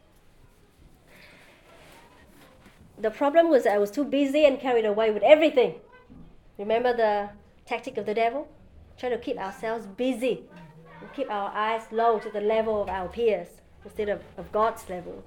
The 2.98 3.10
problem 3.10 3.50
was 3.50 3.66
I 3.66 3.76
was 3.76 3.90
too 3.90 4.04
busy 4.04 4.46
and 4.46 4.58
carried 4.58 4.86
away 4.86 5.10
with 5.10 5.22
everything. 5.22 5.74
Remember 6.56 6.96
the 6.96 7.28
tactic 7.66 7.98
of 7.98 8.06
the 8.06 8.14
devil? 8.14 8.48
Try 8.96 9.10
to 9.10 9.18
keep 9.18 9.36
ourselves 9.36 9.86
busy 9.86 10.44
and 11.02 11.12
keep 11.12 11.30
our 11.30 11.50
eyes 11.50 11.82
low 11.90 12.18
to 12.18 12.30
the 12.30 12.40
level 12.40 12.80
of 12.80 12.88
our 12.88 13.08
peers 13.08 13.48
instead 13.84 14.08
of, 14.08 14.22
of 14.38 14.50
God's 14.52 14.88
level. 14.88 15.22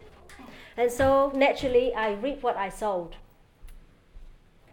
And 0.76 0.92
so 0.92 1.32
naturally, 1.36 1.94
I 1.94 2.14
reap 2.14 2.42
what 2.42 2.58
I 2.58 2.70
sowed. 2.70 3.16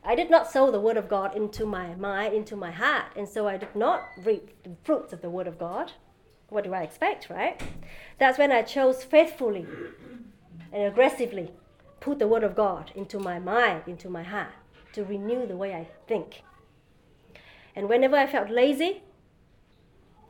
I 0.06 0.14
did 0.14 0.30
not 0.30 0.48
sow 0.48 0.70
the 0.70 0.80
word 0.80 0.96
of 0.96 1.08
God 1.08 1.36
into 1.36 1.66
my 1.66 1.96
mind, 1.96 2.32
into 2.32 2.54
my 2.54 2.70
heart, 2.70 3.06
and 3.16 3.28
so 3.28 3.48
I 3.48 3.56
did 3.56 3.74
not 3.74 4.04
reap 4.16 4.62
the 4.62 4.70
fruits 4.84 5.12
of 5.12 5.20
the 5.20 5.28
word 5.28 5.48
of 5.48 5.58
God. 5.58 5.92
What 6.48 6.62
do 6.62 6.72
I 6.72 6.82
expect, 6.82 7.28
right? 7.28 7.60
That's 8.18 8.38
when 8.38 8.52
I 8.52 8.62
chose 8.62 9.02
faithfully 9.02 9.66
and 10.72 10.84
aggressively 10.84 11.50
put 11.98 12.20
the 12.20 12.28
word 12.28 12.44
of 12.44 12.54
God 12.54 12.92
into 12.94 13.18
my 13.18 13.40
mind, 13.40 13.82
into 13.88 14.08
my 14.08 14.22
heart, 14.22 14.52
to 14.92 15.04
renew 15.04 15.44
the 15.44 15.56
way 15.56 15.74
I 15.74 15.88
think. 16.06 16.42
And 17.74 17.88
whenever 17.88 18.16
I 18.16 18.28
felt 18.28 18.48
lazy, 18.48 19.02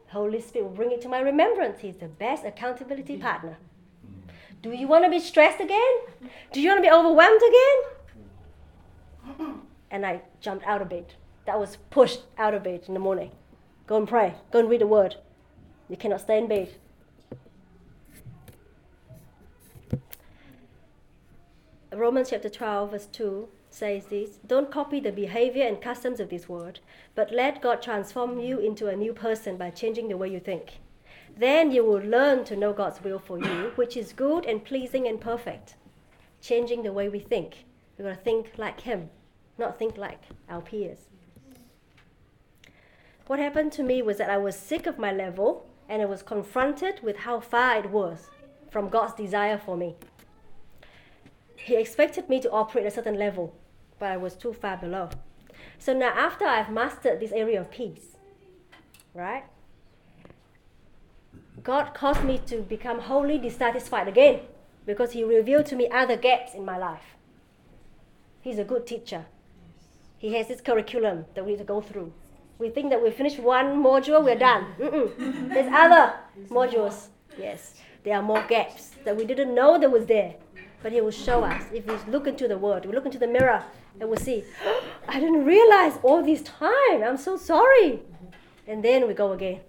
Holy 0.09 0.41
Spirit 0.41 0.69
will 0.69 0.75
bring 0.75 0.93
it 0.93 1.03
to 1.03 1.09
my 1.09 1.21
remembrance. 1.21 1.81
He's 1.81 1.99
the 1.99 2.09
best 2.09 2.47
accountability 2.47 3.19
partner. 3.19 3.59
Do 4.63 4.73
you 4.73 4.89
want 4.89 5.05
to 5.05 5.11
be 5.11 5.21
stressed 5.21 5.61
again? 5.61 5.97
Do 6.53 6.63
you 6.63 6.71
want 6.71 6.79
to 6.79 6.89
be 6.89 6.91
overwhelmed 6.91 7.43
again? 9.37 9.61
And 9.91 10.05
I 10.05 10.23
jumped 10.41 10.67
out 10.67 10.83
of 10.83 10.89
bed. 10.89 11.15
That 11.47 11.61
was 11.61 11.79
pushed 11.91 12.23
out 12.39 12.55
of 12.55 12.65
bed 12.65 12.85
in 12.89 12.95
the 12.95 13.01
morning. 13.01 13.31
Go 13.87 13.97
and 13.97 14.09
pray. 14.09 14.35
Go 14.51 14.59
and 14.61 14.69
read 14.69 14.81
the 14.81 14.87
word. 14.87 15.17
You 15.89 15.97
cannot 15.97 16.21
stay 16.21 16.39
in 16.39 16.49
bed. 16.49 16.71
Romans 21.93 22.29
chapter 22.31 22.51
12, 22.51 22.91
verse 22.91 23.07
2 23.07 23.49
says 23.71 24.07
this 24.07 24.39
Don't 24.47 24.71
copy 24.71 25.01
the 25.01 25.13
behavior 25.13 25.67
and 25.67 25.81
customs 25.81 26.21
of 26.21 26.31
this 26.31 26.49
world, 26.49 26.81
but 27.15 27.33
let 27.33 27.63
God 27.63 27.81
transform 27.81 28.39
you 28.41 28.59
into 28.59 28.89
a 28.89 28.97
new 28.97 29.13
person 29.13 29.57
by 29.57 29.71
changing 29.71 30.09
the 30.09 30.17
way 30.17 30.29
you 30.29 30.41
think. 30.41 30.81
Then 31.37 31.71
you 31.71 31.85
will 31.85 32.03
learn 32.03 32.45
to 32.45 32.57
know 32.57 32.73
God's 32.73 33.03
will 33.03 33.19
for 33.19 33.39
you, 33.39 33.73
which 33.77 33.97
is 33.97 34.13
good 34.13 34.47
and 34.47 34.65
pleasing 34.65 35.07
and 35.07 35.21
perfect. 35.21 35.77
Changing 36.41 36.83
the 36.83 36.93
way 36.93 37.09
we 37.09 37.19
think. 37.19 37.65
We're 37.97 38.07
going 38.07 38.17
to 38.17 38.23
think 38.23 38.53
like 38.57 38.81
Him, 38.81 39.11
not 39.59 39.79
think 39.79 39.97
like 39.97 40.21
our 40.49 40.61
peers. 40.61 41.09
What 43.27 43.39
happened 43.39 43.73
to 43.73 43.83
me 43.83 44.03
was 44.03 44.19
that 44.19 44.31
I 44.31 44.39
was 44.39 44.57
sick 44.57 44.87
of 44.87 44.99
my 44.99 45.13
level 45.13 45.67
and 45.89 46.01
I 46.01 46.05
was 46.05 46.23
confronted 46.23 47.01
with 47.03 47.19
how 47.19 47.41
far 47.41 47.77
it 47.79 47.91
was 47.91 48.31
from 48.71 48.89
God's 48.89 49.15
desire 49.15 49.59
for 49.59 49.77
me. 49.77 49.97
He 51.57 51.77
expected 51.77 52.29
me 52.29 52.41
to 52.41 52.51
operate 52.51 52.87
at 52.87 52.93
a 52.93 52.95
certain 52.95 53.19
level, 53.19 53.55
but 53.99 54.11
I 54.11 54.17
was 54.17 54.35
too 54.37 54.53
far 54.53 54.77
below. 54.77 55.11
So 55.79 55.93
now, 55.93 56.11
after 56.11 56.45
I've 56.45 56.71
mastered 56.71 57.19
this 57.19 57.33
area 57.33 57.61
of 57.61 57.71
peace, 57.71 58.17
right? 59.15 59.45
God 61.63 61.95
caused 61.95 62.23
me 62.23 62.39
to 62.47 62.59
become 62.63 63.01
wholly 63.01 63.39
dissatisfied 63.39 64.07
again 64.07 64.41
because 64.85 65.13
He 65.13 65.25
revealed 65.25 65.67
to 65.67 65.77
me 65.77 65.89
other 65.91 66.17
gaps 66.17 66.55
in 66.55 66.65
my 66.65 66.79
life. 66.79 67.17
He's 68.41 68.59
a 68.59 68.65
good 68.65 68.87
teacher. 68.87 69.27
He 70.27 70.35
has 70.35 70.49
this 70.49 70.61
curriculum 70.61 71.25
that 71.37 71.45
we 71.45 71.53
need 71.53 71.59
to 71.59 71.65
go 71.65 71.81
through. 71.81 72.13
We 72.59 72.69
think 72.71 72.91
that 72.91 73.01
we 73.01 73.13
finish 73.13 73.39
one 73.39 73.81
module, 73.81 74.25
we're 74.25 74.35
done. 74.37 74.75
Mm-mm. 74.77 75.49
There's 75.55 75.73
other 75.73 76.15
modules. 76.49 77.11
Yes, 77.39 77.75
there 78.03 78.17
are 78.17 78.23
more 78.25 78.43
gaps 78.49 78.97
that 79.05 79.17
we 79.17 79.25
didn't 79.25 79.55
know 79.55 79.79
that 79.79 79.89
was 79.89 80.07
there. 80.07 80.35
But 80.83 80.91
He 80.91 81.01
will 81.01 81.13
show 81.13 81.45
us. 81.45 81.63
If 81.73 81.87
we 81.87 81.95
look 82.11 82.27
into 82.27 82.49
the 82.49 82.59
Word, 82.59 82.87
we 82.87 82.93
look 82.93 83.07
into 83.07 83.21
the 83.21 83.29
mirror, 83.29 83.63
and 84.01 84.09
we'll 84.09 84.19
see, 84.19 84.43
I 85.09 85.21
didn't 85.21 85.45
realize 85.45 86.01
all 86.03 86.25
this 86.25 86.43
time. 86.43 87.05
I'm 87.07 87.19
so 87.19 87.37
sorry. 87.37 88.01
And 88.67 88.83
then 88.83 89.07
we 89.07 89.15
go 89.15 89.31
again. 89.31 89.61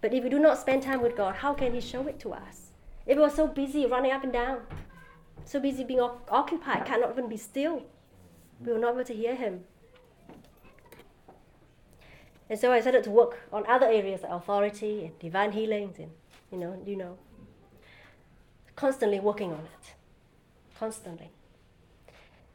But 0.00 0.12
if 0.12 0.24
we 0.24 0.30
do 0.30 0.40
not 0.40 0.58
spend 0.58 0.82
time 0.82 1.00
with 1.00 1.16
God, 1.16 1.36
how 1.36 1.54
can 1.54 1.74
He 1.74 1.80
show 1.80 2.08
it 2.08 2.18
to 2.18 2.32
us? 2.32 2.72
If 3.06 3.16
we 3.18 3.22
are 3.22 3.30
so 3.30 3.46
busy 3.46 3.86
running 3.86 4.10
up 4.10 4.24
and 4.24 4.32
down, 4.32 4.62
so 5.44 5.60
busy 5.60 5.84
being 5.84 6.00
occupied, 6.00 6.86
cannot 6.86 7.12
even 7.12 7.28
be 7.28 7.36
still, 7.36 7.84
we 8.64 8.72
will 8.72 8.80
not 8.80 8.94
able 8.94 9.04
to 9.04 9.14
hear 9.14 9.34
Him. 9.34 9.64
And 12.48 12.58
so 12.58 12.72
I 12.72 12.80
started 12.80 13.04
to 13.04 13.10
work 13.10 13.38
on 13.52 13.64
other 13.66 13.86
areas 13.86 14.22
like 14.22 14.32
authority 14.32 15.06
and 15.06 15.18
divine 15.18 15.52
healings 15.52 15.98
and 15.98 16.10
you 16.52 16.58
know, 16.58 16.80
you 16.86 16.96
know. 16.96 17.18
Constantly 18.76 19.18
working 19.18 19.52
on 19.52 19.60
it. 19.60 19.94
Constantly. 20.78 21.30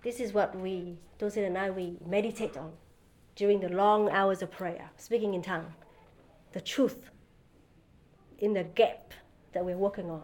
This 0.03 0.19
is 0.19 0.33
what 0.33 0.55
we, 0.55 0.97
Tosin 1.19 1.45
and 1.47 1.57
I, 1.57 1.71
we 1.71 1.97
meditate 2.05 2.55
on 2.55 2.73
during 3.35 3.59
the 3.59 3.69
long 3.69 4.09
hours 4.09 4.41
of 4.41 4.51
prayer, 4.51 4.89
speaking 4.97 5.33
in 5.33 5.41
tongue. 5.41 5.73
The 6.53 6.61
truth 6.61 7.09
in 8.39 8.53
the 8.53 8.63
gap 8.63 9.13
that 9.53 9.65
we're 9.65 9.77
working 9.77 10.09
on. 10.09 10.23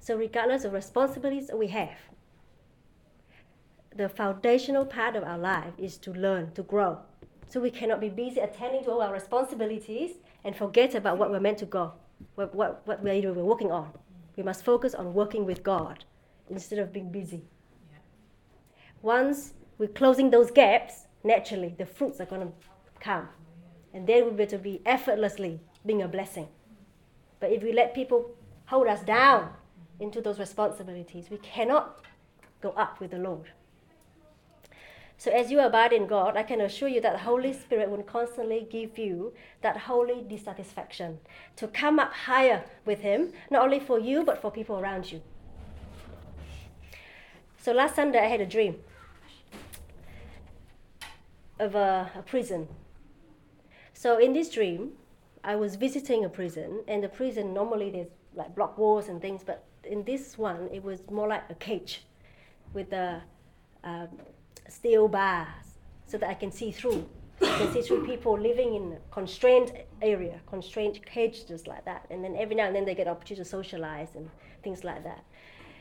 So, 0.00 0.16
regardless 0.16 0.64
of 0.64 0.72
responsibilities 0.72 1.50
we 1.54 1.68
have, 1.68 1.96
the 3.96 4.08
foundational 4.08 4.84
part 4.84 5.16
of 5.16 5.24
our 5.24 5.38
life 5.38 5.74
is 5.78 5.98
to 5.98 6.12
learn, 6.12 6.52
to 6.52 6.62
grow. 6.62 6.98
So, 7.48 7.60
we 7.60 7.70
cannot 7.70 8.00
be 8.00 8.08
busy 8.08 8.40
attending 8.40 8.84
to 8.84 8.90
all 8.90 9.02
our 9.02 9.12
responsibilities 9.12 10.12
and 10.44 10.56
forget 10.56 10.94
about 10.94 11.18
what 11.18 11.30
we're 11.30 11.40
meant 11.40 11.58
to 11.58 11.66
go, 11.66 11.92
what, 12.34 12.54
what, 12.54 12.82
what 12.86 13.02
we're, 13.02 13.32
we're 13.32 13.44
working 13.44 13.70
on. 13.70 13.92
We 14.36 14.42
must 14.42 14.64
focus 14.64 14.94
on 14.94 15.12
working 15.12 15.44
with 15.44 15.62
God 15.62 16.04
instead 16.48 16.78
of 16.78 16.92
being 16.92 17.12
busy. 17.12 17.44
Yeah. 17.90 17.98
Once 19.02 19.54
we're 19.78 19.88
closing 19.88 20.30
those 20.30 20.50
gaps, 20.50 21.06
naturally 21.22 21.74
the 21.76 21.86
fruits 21.86 22.20
are 22.20 22.26
going 22.26 22.46
to 22.46 22.52
come. 23.00 23.28
And 23.92 24.06
then 24.06 24.24
we'll 24.24 24.34
be 24.34 24.44
able 24.44 24.50
to 24.52 24.58
be 24.58 24.80
effortlessly 24.86 25.60
being 25.84 26.02
a 26.02 26.08
blessing. 26.08 26.48
But 27.40 27.52
if 27.52 27.62
we 27.62 27.72
let 27.72 27.94
people 27.94 28.30
hold 28.66 28.86
us 28.86 29.02
down 29.02 29.50
into 30.00 30.20
those 30.20 30.38
responsibilities, 30.38 31.28
we 31.30 31.36
cannot 31.38 32.00
go 32.62 32.70
up 32.70 33.00
with 33.00 33.10
the 33.10 33.18
Lord. 33.18 33.50
So 35.22 35.30
as 35.30 35.52
you 35.52 35.60
abide 35.60 35.92
in 35.92 36.08
God, 36.08 36.36
I 36.36 36.42
can 36.42 36.60
assure 36.62 36.88
you 36.88 37.00
that 37.00 37.12
the 37.12 37.20
Holy 37.20 37.52
Spirit 37.52 37.88
will 37.88 38.02
constantly 38.02 38.66
give 38.68 38.98
you 38.98 39.32
that 39.60 39.76
holy 39.76 40.24
dissatisfaction 40.28 41.20
to 41.54 41.68
come 41.68 42.00
up 42.00 42.12
higher 42.12 42.64
with 42.84 42.98
Him, 43.02 43.32
not 43.48 43.62
only 43.62 43.78
for 43.78 44.00
you, 44.00 44.24
but 44.24 44.42
for 44.42 44.50
people 44.50 44.80
around 44.80 45.12
you. 45.12 45.22
So 47.56 47.70
last 47.70 47.94
Sunday, 47.94 48.18
I 48.18 48.26
had 48.26 48.40
a 48.40 48.46
dream 48.46 48.80
of 51.60 51.76
a, 51.76 52.10
a 52.16 52.22
prison. 52.22 52.66
So 53.94 54.18
in 54.18 54.32
this 54.32 54.50
dream, 54.50 54.94
I 55.44 55.54
was 55.54 55.76
visiting 55.76 56.24
a 56.24 56.28
prison, 56.28 56.82
and 56.88 57.04
the 57.04 57.08
prison 57.08 57.54
normally 57.54 57.90
there's 57.90 58.10
like 58.34 58.56
block 58.56 58.76
walls 58.76 59.06
and 59.06 59.22
things, 59.22 59.44
but 59.46 59.62
in 59.84 60.02
this 60.02 60.36
one 60.36 60.68
it 60.72 60.82
was 60.82 61.08
more 61.12 61.28
like 61.28 61.44
a 61.48 61.54
cage 61.54 62.02
with 62.74 62.92
a 62.92 63.22
um, 63.84 64.08
steel 64.68 65.08
bars 65.08 65.78
so 66.06 66.18
that 66.18 66.28
I 66.28 66.34
can 66.34 66.52
see 66.52 66.70
through. 66.70 67.08
I 67.40 67.58
can 67.58 67.72
see 67.72 67.82
through 67.82 68.06
people 68.06 68.38
living 68.38 68.74
in 68.74 68.92
a 68.92 69.14
constrained 69.14 69.72
area, 70.00 70.40
constrained 70.46 71.04
cages 71.04 71.44
just 71.44 71.66
like 71.66 71.84
that. 71.84 72.06
And 72.10 72.22
then 72.22 72.36
every 72.36 72.54
now 72.54 72.66
and 72.66 72.76
then 72.76 72.84
they 72.84 72.94
get 72.94 73.06
an 73.06 73.12
opportunity 73.12 73.42
to 73.42 73.48
socialize 73.48 74.14
and 74.14 74.30
things 74.62 74.84
like 74.84 75.02
that. 75.04 75.24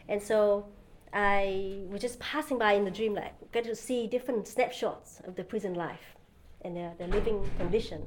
And 0.08 0.22
so 0.22 0.66
I 1.14 1.84
was 1.90 2.02
just 2.02 2.20
passing 2.20 2.58
by 2.58 2.74
in 2.74 2.86
the 2.86 2.92
dream, 2.92 3.14
like 3.14 3.34
get 3.52 3.66
to 3.66 3.76
see 3.76 4.08
different 4.08 4.48
snapshots 4.48 5.22
of 5.26 5.36
the 5.36 5.44
prison 5.44 5.74
life 5.74 6.16
and 6.62 6.76
their, 6.76 6.94
their 6.98 7.08
living 7.08 7.48
condition. 7.58 8.06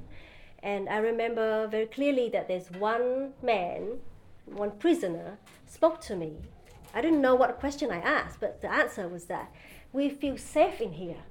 And 0.62 0.88
I 0.88 0.96
remember 0.96 1.66
very 1.68 1.86
clearly 1.86 2.30
that 2.30 2.48
there's 2.48 2.70
one 2.70 3.34
man, 3.42 3.98
one 4.46 4.72
prisoner, 4.72 5.38
spoke 5.66 6.00
to 6.02 6.16
me. 6.16 6.38
I 6.94 7.02
didn't 7.02 7.20
know 7.20 7.34
what 7.34 7.58
question 7.58 7.90
I 7.90 7.98
asked, 7.98 8.40
but 8.40 8.62
the 8.62 8.72
answer 8.72 9.08
was 9.08 9.24
that 9.26 9.52
we 9.94 10.10
feel 10.10 10.36
safe 10.36 10.80
in 10.80 10.92
here. 10.92 11.22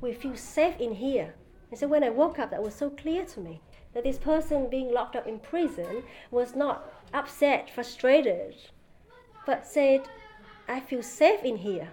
We 0.00 0.14
feel 0.14 0.34
safe 0.34 0.80
in 0.80 0.94
here. 0.94 1.34
And 1.70 1.78
so 1.78 1.86
when 1.86 2.02
I 2.02 2.08
woke 2.08 2.38
up, 2.38 2.50
that 2.50 2.62
was 2.62 2.74
so 2.74 2.88
clear 2.88 3.24
to 3.26 3.40
me 3.40 3.60
that 3.92 4.02
this 4.02 4.18
person 4.18 4.70
being 4.70 4.90
locked 4.90 5.14
up 5.14 5.26
in 5.26 5.38
prison 5.38 6.02
was 6.30 6.56
not 6.56 6.90
upset, 7.12 7.68
frustrated, 7.68 8.56
but 9.46 9.66
said, 9.66 10.08
I 10.66 10.80
feel 10.80 11.02
safe 11.02 11.44
in 11.44 11.58
here. 11.58 11.90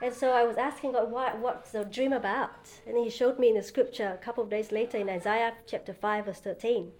And 0.00 0.14
so 0.14 0.30
I 0.30 0.44
was 0.44 0.56
asking 0.58 0.92
God, 0.92 1.10
what, 1.10 1.38
what's 1.38 1.72
the 1.72 1.84
dream 1.84 2.12
about? 2.12 2.68
And 2.86 2.96
he 2.96 3.10
showed 3.10 3.38
me 3.38 3.48
in 3.48 3.56
the 3.56 3.62
scripture 3.62 4.12
a 4.14 4.24
couple 4.24 4.44
of 4.44 4.50
days 4.50 4.70
later 4.70 4.98
in 4.98 5.08
Isaiah 5.08 5.54
chapter 5.66 5.92
5, 5.92 6.26
verse 6.26 6.38
13. 6.38 6.92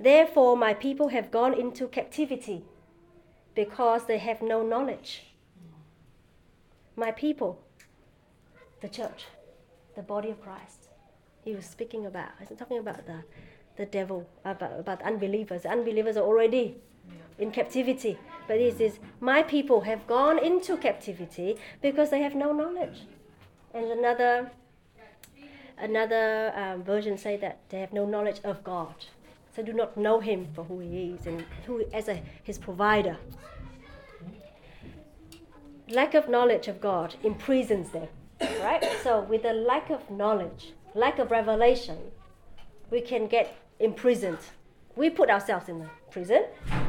Therefore, 0.00 0.56
my 0.56 0.74
people 0.74 1.08
have 1.08 1.30
gone 1.30 1.54
into 1.54 1.86
captivity 1.86 2.64
because 3.54 4.06
they 4.06 4.18
have 4.18 4.42
no 4.42 4.66
knowledge. 4.66 5.31
My 6.96 7.10
people, 7.10 7.60
the 8.80 8.88
church, 8.88 9.24
the 9.96 10.02
body 10.02 10.30
of 10.30 10.40
Christ. 10.42 10.88
He 11.44 11.54
was 11.54 11.64
speaking 11.64 12.06
about, 12.06 12.30
he's 12.48 12.58
talking 12.58 12.78
about 12.78 13.06
the, 13.06 13.24
the 13.76 13.86
devil, 13.86 14.28
about, 14.44 14.78
about 14.78 15.02
unbelievers. 15.02 15.64
Unbelievers 15.64 16.16
are 16.16 16.24
already 16.24 16.76
in 17.38 17.50
captivity. 17.50 18.18
But 18.46 18.60
he 18.60 18.70
says, 18.70 18.98
My 19.20 19.42
people 19.42 19.82
have 19.82 20.06
gone 20.06 20.38
into 20.38 20.76
captivity 20.76 21.56
because 21.80 22.10
they 22.10 22.20
have 22.20 22.34
no 22.34 22.52
knowledge. 22.52 23.00
And 23.74 23.86
another 23.86 24.50
another 25.78 26.52
um, 26.54 26.84
version 26.84 27.18
say 27.18 27.36
that 27.38 27.58
they 27.70 27.80
have 27.80 27.92
no 27.92 28.04
knowledge 28.04 28.40
of 28.44 28.62
God. 28.62 28.94
So 29.54 29.62
do 29.62 29.72
not 29.72 29.96
know 29.96 30.20
him 30.20 30.48
for 30.54 30.64
who 30.64 30.78
he 30.78 31.10
is 31.10 31.26
and 31.26 31.44
who 31.66 31.84
as 31.92 32.08
a, 32.08 32.22
his 32.42 32.58
provider. 32.58 33.16
Lack 35.92 36.14
of 36.14 36.26
knowledge 36.26 36.68
of 36.68 36.80
God 36.80 37.16
imprisons 37.22 37.90
them. 37.90 38.08
Right? 38.40 38.82
So 39.02 39.20
with 39.20 39.44
a 39.44 39.52
lack 39.52 39.90
of 39.90 40.10
knowledge, 40.10 40.72
lack 40.94 41.18
of 41.18 41.30
revelation, 41.30 41.98
we 42.90 43.02
can 43.02 43.26
get 43.26 43.54
imprisoned. 43.78 44.38
We 44.96 45.10
put 45.10 45.28
ourselves 45.28 45.68
in 45.68 45.80
the 45.80 45.90
prison 46.10 46.46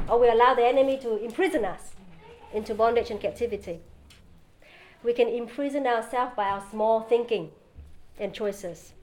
or 0.07 0.19
we 0.19 0.29
allow 0.29 0.53
the 0.53 0.63
enemy 0.63 0.97
to 0.99 1.17
imprison 1.17 1.65
us 1.65 1.95
into 2.53 2.73
bondage 2.73 3.11
and 3.11 3.19
captivity. 3.19 3.81
We 5.03 5.11
can 5.11 5.27
imprison 5.27 5.85
ourselves 5.85 6.31
by 6.37 6.45
our 6.45 6.63
small 6.71 7.01
thinking 7.01 7.51
and 8.17 8.33
choices. 8.33 8.93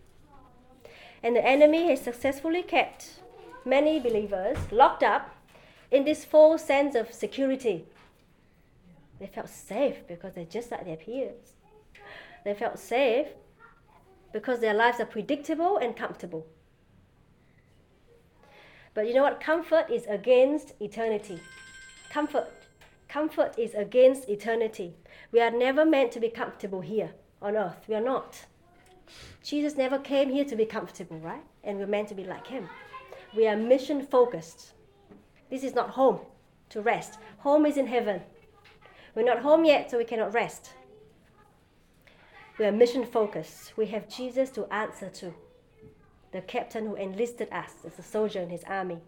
And 1.23 1.37
the 1.37 1.47
enemy 1.47 1.91
has 1.91 2.01
successfully 2.01 2.63
kept 2.63 3.21
many 3.67 4.01
believers 4.01 4.57
locked 4.71 5.03
up 5.03 5.37
in 5.91 6.05
this 6.05 6.25
false 6.25 6.65
sense 6.65 6.95
of 6.95 7.13
security. 7.13 7.85
They 9.21 9.27
felt 9.27 9.51
safe 9.51 10.07
because 10.09 10.33
they're 10.35 10.45
just 10.45 10.71
like 10.71 10.87
their 10.87 10.97
peers. 10.97 11.53
They 12.45 12.55
felt 12.55 12.79
safe 12.79 13.27
because 14.33 14.61
their 14.61 14.75
lives 14.75 14.99
are 14.99 15.07
predictable 15.07 15.77
and 15.77 15.95
comfortable. 15.95 16.47
But 18.95 19.07
you 19.07 19.15
know 19.15 19.23
what? 19.23 19.41
Comfort 19.41 19.91
is 19.91 20.07
against 20.07 20.73
eternity. 20.81 21.41
Comfort. 22.11 22.49
Comfort 23.09 23.59
is 23.59 23.75
against 23.75 24.29
eternity. 24.29 24.95
We 25.33 25.41
are 25.41 25.51
never 25.51 25.85
meant 25.85 26.13
to 26.13 26.21
be 26.21 26.29
comfortable 26.31 26.81
here 26.81 27.11
on 27.43 27.57
earth. 27.57 27.85
We 27.89 27.95
are 27.95 28.01
not. 28.01 28.47
Jesus 29.45 29.77
never 29.77 29.99
came 29.99 30.31
here 30.31 30.45
to 30.45 30.57
be 30.57 30.65
comfortable, 30.65 31.19
right? 31.19 31.45
And 31.63 31.79
we're 31.79 31.87
meant 31.87 32.09
to 32.09 32.15
be 32.15 32.25
like 32.25 32.47
him. 32.47 32.69
We 33.37 33.47
are 33.47 33.57
mission 33.57 34.05
focused. 34.07 34.73
This 35.51 35.63
is 35.63 35.75
not 35.75 35.91
home 35.91 36.21
to 36.71 36.81
rest. 36.81 37.19
Home 37.39 37.67
is 37.67 37.77
in 37.77 37.87
heaven. 37.87 38.23
We're 39.15 39.25
not 39.25 39.41
home 39.41 39.65
yet, 39.65 39.91
so 39.91 39.99
we 39.99 40.05
cannot 40.05 40.35
rest. 40.35 40.73
We 42.59 42.67
are 42.67 42.73
mission 42.73 43.07
focused. 43.07 43.77
We 43.77 43.87
have 43.87 44.09
Jesus 44.09 44.51
to 44.51 44.67
answer 44.73 45.09
to 45.09 45.35
the 46.33 46.43
captain 46.43 46.87
who 46.87 46.95
enlisted 46.95 47.49
us 47.51 47.73
as 47.87 47.99
a 47.99 48.03
soldier 48.03 48.41
in 48.41 48.51
his 48.51 48.65
army. 48.65 48.99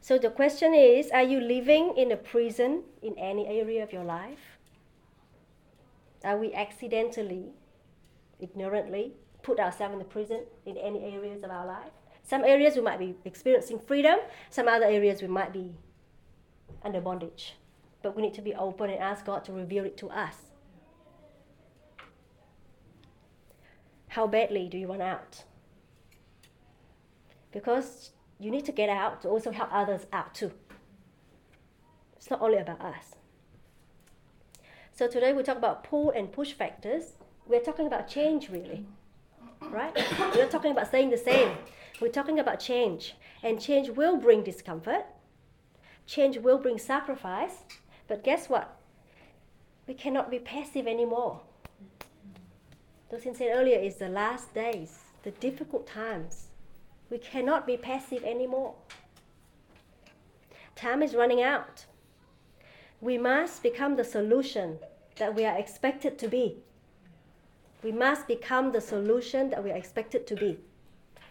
So 0.00 0.18
the 0.18 0.30
question 0.30 0.74
is 0.74 1.10
Are 1.10 1.22
you 1.22 1.40
living 1.40 1.94
in 1.96 2.12
a 2.12 2.16
prison 2.16 2.82
in 3.02 3.16
any 3.18 3.46
area 3.46 3.82
of 3.82 3.92
your 3.92 4.04
life? 4.04 4.58
Are 6.24 6.36
we 6.36 6.52
accidentally, 6.52 7.52
ignorantly, 8.40 9.14
put 9.42 9.58
ourselves 9.58 9.94
in 9.94 9.98
the 9.98 10.04
prison 10.04 10.40
in 10.66 10.76
any 10.76 11.04
areas 11.14 11.42
of 11.42 11.50
our 11.50 11.66
life? 11.66 11.92
Some 12.22 12.44
areas 12.44 12.76
we 12.76 12.82
might 12.82 12.98
be 12.98 13.14
experiencing 13.24 13.78
freedom, 13.78 14.18
some 14.50 14.68
other 14.68 14.84
areas 14.84 15.22
we 15.22 15.28
might 15.28 15.52
be 15.52 15.74
under 16.84 17.00
bondage. 17.00 17.54
But 18.02 18.16
we 18.16 18.22
need 18.22 18.34
to 18.34 18.42
be 18.42 18.54
open 18.54 18.90
and 18.90 18.98
ask 18.98 19.24
God 19.24 19.44
to 19.44 19.52
reveal 19.52 19.84
it 19.84 19.96
to 19.98 20.08
us. 20.10 20.36
How 24.08 24.26
badly 24.26 24.68
do 24.68 24.76
you 24.76 24.88
want 24.88 25.02
out? 25.02 25.44
Because 27.52 28.10
you 28.38 28.50
need 28.50 28.64
to 28.64 28.72
get 28.72 28.88
out 28.88 29.22
to 29.22 29.28
also 29.28 29.52
help 29.52 29.68
others 29.72 30.06
out 30.12 30.34
too. 30.34 30.52
It's 32.16 32.30
not 32.30 32.42
only 32.42 32.58
about 32.58 32.80
us. 32.80 33.14
So 34.92 35.06
today 35.06 35.32
we 35.32 35.42
talk 35.42 35.56
about 35.56 35.84
pull 35.84 36.10
and 36.10 36.32
push 36.32 36.52
factors. 36.52 37.14
We're 37.46 37.60
talking 37.60 37.86
about 37.86 38.08
change 38.08 38.50
really. 38.50 38.84
Right? 39.62 39.94
We're 40.18 40.42
not 40.42 40.50
talking 40.50 40.72
about 40.72 40.88
staying 40.88 41.10
the 41.10 41.18
same. 41.18 41.56
We're 42.00 42.08
talking 42.08 42.38
about 42.38 42.60
change. 42.60 43.14
And 43.42 43.60
change 43.60 43.90
will 43.90 44.16
bring 44.16 44.42
discomfort. 44.42 45.06
Change 46.06 46.38
will 46.38 46.58
bring 46.58 46.78
sacrifice. 46.78 47.62
But 48.10 48.24
guess 48.24 48.48
what? 48.48 48.76
We 49.86 49.94
cannot 49.94 50.32
be 50.32 50.40
passive 50.40 50.88
anymore. 50.88 51.42
Tosin 53.08 53.36
said 53.36 53.52
earlier, 53.54 53.78
is 53.78 53.96
the 53.96 54.08
last 54.08 54.52
days, 54.52 54.98
the 55.22 55.30
difficult 55.30 55.86
times. 55.86 56.48
We 57.08 57.18
cannot 57.18 57.68
be 57.68 57.76
passive 57.76 58.24
anymore. 58.24 58.74
Time 60.74 61.04
is 61.04 61.14
running 61.14 61.40
out. 61.40 61.86
We 63.00 63.16
must 63.16 63.62
become 63.62 63.94
the 63.94 64.02
solution 64.02 64.80
that 65.14 65.36
we 65.36 65.44
are 65.44 65.56
expected 65.56 66.18
to 66.18 66.26
be. 66.26 66.56
We 67.84 67.92
must 67.92 68.26
become 68.26 68.72
the 68.72 68.80
solution 68.80 69.50
that 69.50 69.62
we 69.62 69.70
are 69.70 69.76
expected 69.76 70.26
to 70.26 70.34
be. 70.34 70.58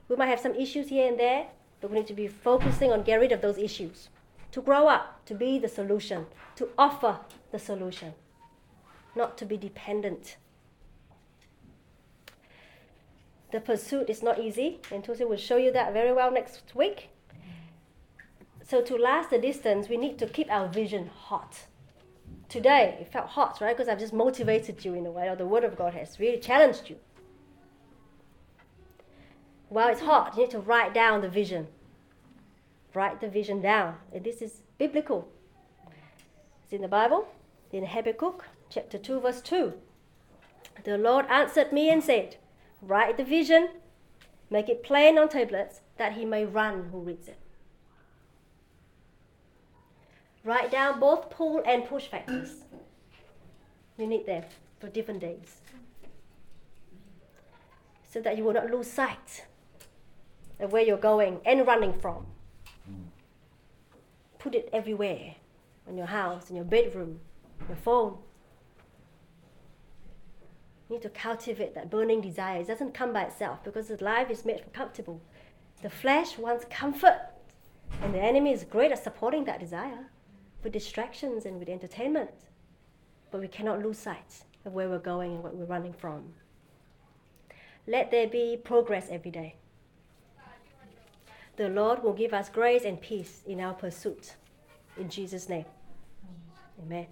We 0.07 0.15
might 0.15 0.27
have 0.27 0.39
some 0.39 0.55
issues 0.55 0.87
here 0.87 1.09
and 1.09 1.19
there, 1.19 1.47
but 1.81 1.91
we 1.91 1.97
need 1.97 2.07
to 2.07 2.13
be 2.13 2.29
focusing 2.29 2.89
on 2.89 3.03
getting 3.03 3.19
rid 3.19 3.31
of 3.33 3.41
those 3.41 3.57
issues. 3.57 4.07
To 4.51 4.61
grow 4.61 4.87
up, 4.87 5.25
to 5.25 5.35
be 5.35 5.59
the 5.59 5.67
solution, 5.67 6.25
to 6.55 6.69
offer 6.77 7.19
the 7.51 7.59
solution, 7.59 8.13
not 9.15 9.37
to 9.37 9.45
be 9.45 9.57
dependent 9.57 10.37
the 13.51 13.59
pursuit 13.59 14.09
is 14.09 14.21
not 14.21 14.39
easy, 14.39 14.79
and 14.91 15.03
Tosin 15.03 15.27
will 15.27 15.37
show 15.37 15.57
you 15.57 15.71
that 15.71 15.93
very 15.93 16.13
well 16.13 16.31
next 16.31 16.75
week. 16.75 17.09
So 18.63 18.81
to 18.81 18.95
last 18.95 19.31
the 19.31 19.39
distance, 19.39 19.89
we 19.89 19.97
need 19.97 20.19
to 20.19 20.27
keep 20.27 20.51
our 20.51 20.67
vision 20.67 21.07
hot. 21.07 21.65
Today, 22.47 22.97
it 22.99 23.11
felt 23.11 23.27
hot, 23.27 23.59
right? 23.59 23.75
Because 23.75 23.89
I've 23.89 23.99
just 23.99 24.13
motivated 24.13 24.85
you 24.85 24.93
in 24.93 25.05
a 25.05 25.11
way, 25.11 25.27
or 25.27 25.35
the 25.35 25.47
Word 25.47 25.63
of 25.63 25.75
God 25.75 25.93
has 25.95 26.19
really 26.19 26.39
challenged 26.39 26.89
you. 26.89 26.97
While 29.69 29.89
it's 29.89 30.01
hot, 30.01 30.35
you 30.35 30.43
need 30.43 30.51
to 30.51 30.59
write 30.59 30.93
down 30.93 31.21
the 31.21 31.29
vision. 31.29 31.67
Write 32.93 33.21
the 33.21 33.29
vision 33.29 33.61
down. 33.61 33.97
And 34.13 34.23
this 34.23 34.41
is 34.41 34.61
biblical. 34.77 35.27
It's 36.63 36.73
in 36.73 36.81
the 36.81 36.87
Bible, 36.87 37.27
in 37.71 37.85
Habakkuk 37.85 38.45
chapter 38.69 38.97
2, 38.97 39.19
verse 39.21 39.41
2. 39.41 39.73
The 40.83 40.97
Lord 40.97 41.25
answered 41.29 41.73
me 41.73 41.89
and 41.89 42.03
said, 42.03 42.37
Write 42.81 43.17
the 43.17 43.23
vision, 43.23 43.69
make 44.49 44.69
it 44.69 44.83
plain 44.83 45.17
on 45.17 45.29
tablets, 45.29 45.81
that 45.97 46.13
he 46.13 46.25
may 46.25 46.45
run 46.45 46.89
who 46.91 46.99
reads 46.99 47.27
it. 47.27 47.37
Write 50.43 50.71
down 50.71 50.99
both 50.99 51.29
pull 51.29 51.61
and 51.65 51.85
push 51.85 52.07
factors. 52.07 52.63
You 53.97 54.07
need 54.07 54.25
them 54.25 54.43
for 54.79 54.87
different 54.87 55.19
days. 55.19 55.61
So 58.09 58.21
that 58.21 58.37
you 58.37 58.43
will 58.43 58.53
not 58.53 58.71
lose 58.71 58.89
sight 58.89 59.45
of 60.59 60.71
where 60.71 60.83
you're 60.83 60.97
going 60.97 61.41
and 61.45 61.67
running 61.67 61.93
from. 61.93 62.25
Put 64.39 64.55
it 64.55 64.69
everywhere 64.73 65.35
in 65.87 65.97
your 65.97 66.07
house, 66.07 66.49
in 66.49 66.55
your 66.55 66.65
bedroom, 66.65 67.19
your 67.67 67.77
phone, 67.77 68.17
you 70.89 70.95
need 70.95 71.03
to 71.03 71.09
cultivate 71.09 71.75
that 71.75 71.91
burning 71.91 72.19
desire. 72.19 72.61
It 72.61 72.67
doesn't 72.67 72.95
come 72.95 73.13
by 73.13 73.23
itself 73.23 73.63
because 73.63 73.91
life 74.01 74.31
is 74.31 74.43
made 74.43 74.61
for 74.61 74.69
comfortable. 74.71 75.21
The 75.83 75.89
flesh 75.89 76.37
wants 76.37 76.65
comfort, 76.69 77.19
and 78.01 78.13
the 78.13 78.19
enemy 78.19 78.51
is 78.51 78.63
great 78.63 78.91
at 78.91 79.03
supporting 79.03 79.45
that 79.45 79.59
desire 79.59 80.09
with 80.63 80.73
distractions 80.73 81.45
and 81.45 81.59
with 81.59 81.69
entertainment. 81.69 82.31
But 83.29 83.41
we 83.41 83.47
cannot 83.47 83.83
lose 83.83 83.99
sight 83.99 84.43
of 84.65 84.73
where 84.73 84.89
we're 84.89 84.97
going 84.97 85.33
and 85.33 85.43
what 85.43 85.55
we're 85.55 85.65
running 85.65 85.93
from. 85.93 86.33
Let 87.85 88.09
there 88.09 88.27
be 88.27 88.57
progress 88.57 89.07
every 89.11 89.31
day 89.31 89.55
the 91.59 91.67
Lord 91.67 92.01
will 92.01 92.13
give 92.13 92.33
us 92.33 92.47
grace 92.47 92.85
and 92.85 93.01
peace 93.01 93.41
in 93.45 93.59
our 93.59 93.73
pursuit. 93.73 94.35
In 94.95 95.09
Jesus' 95.09 95.49
name. 95.49 95.65
Amen. 96.81 97.07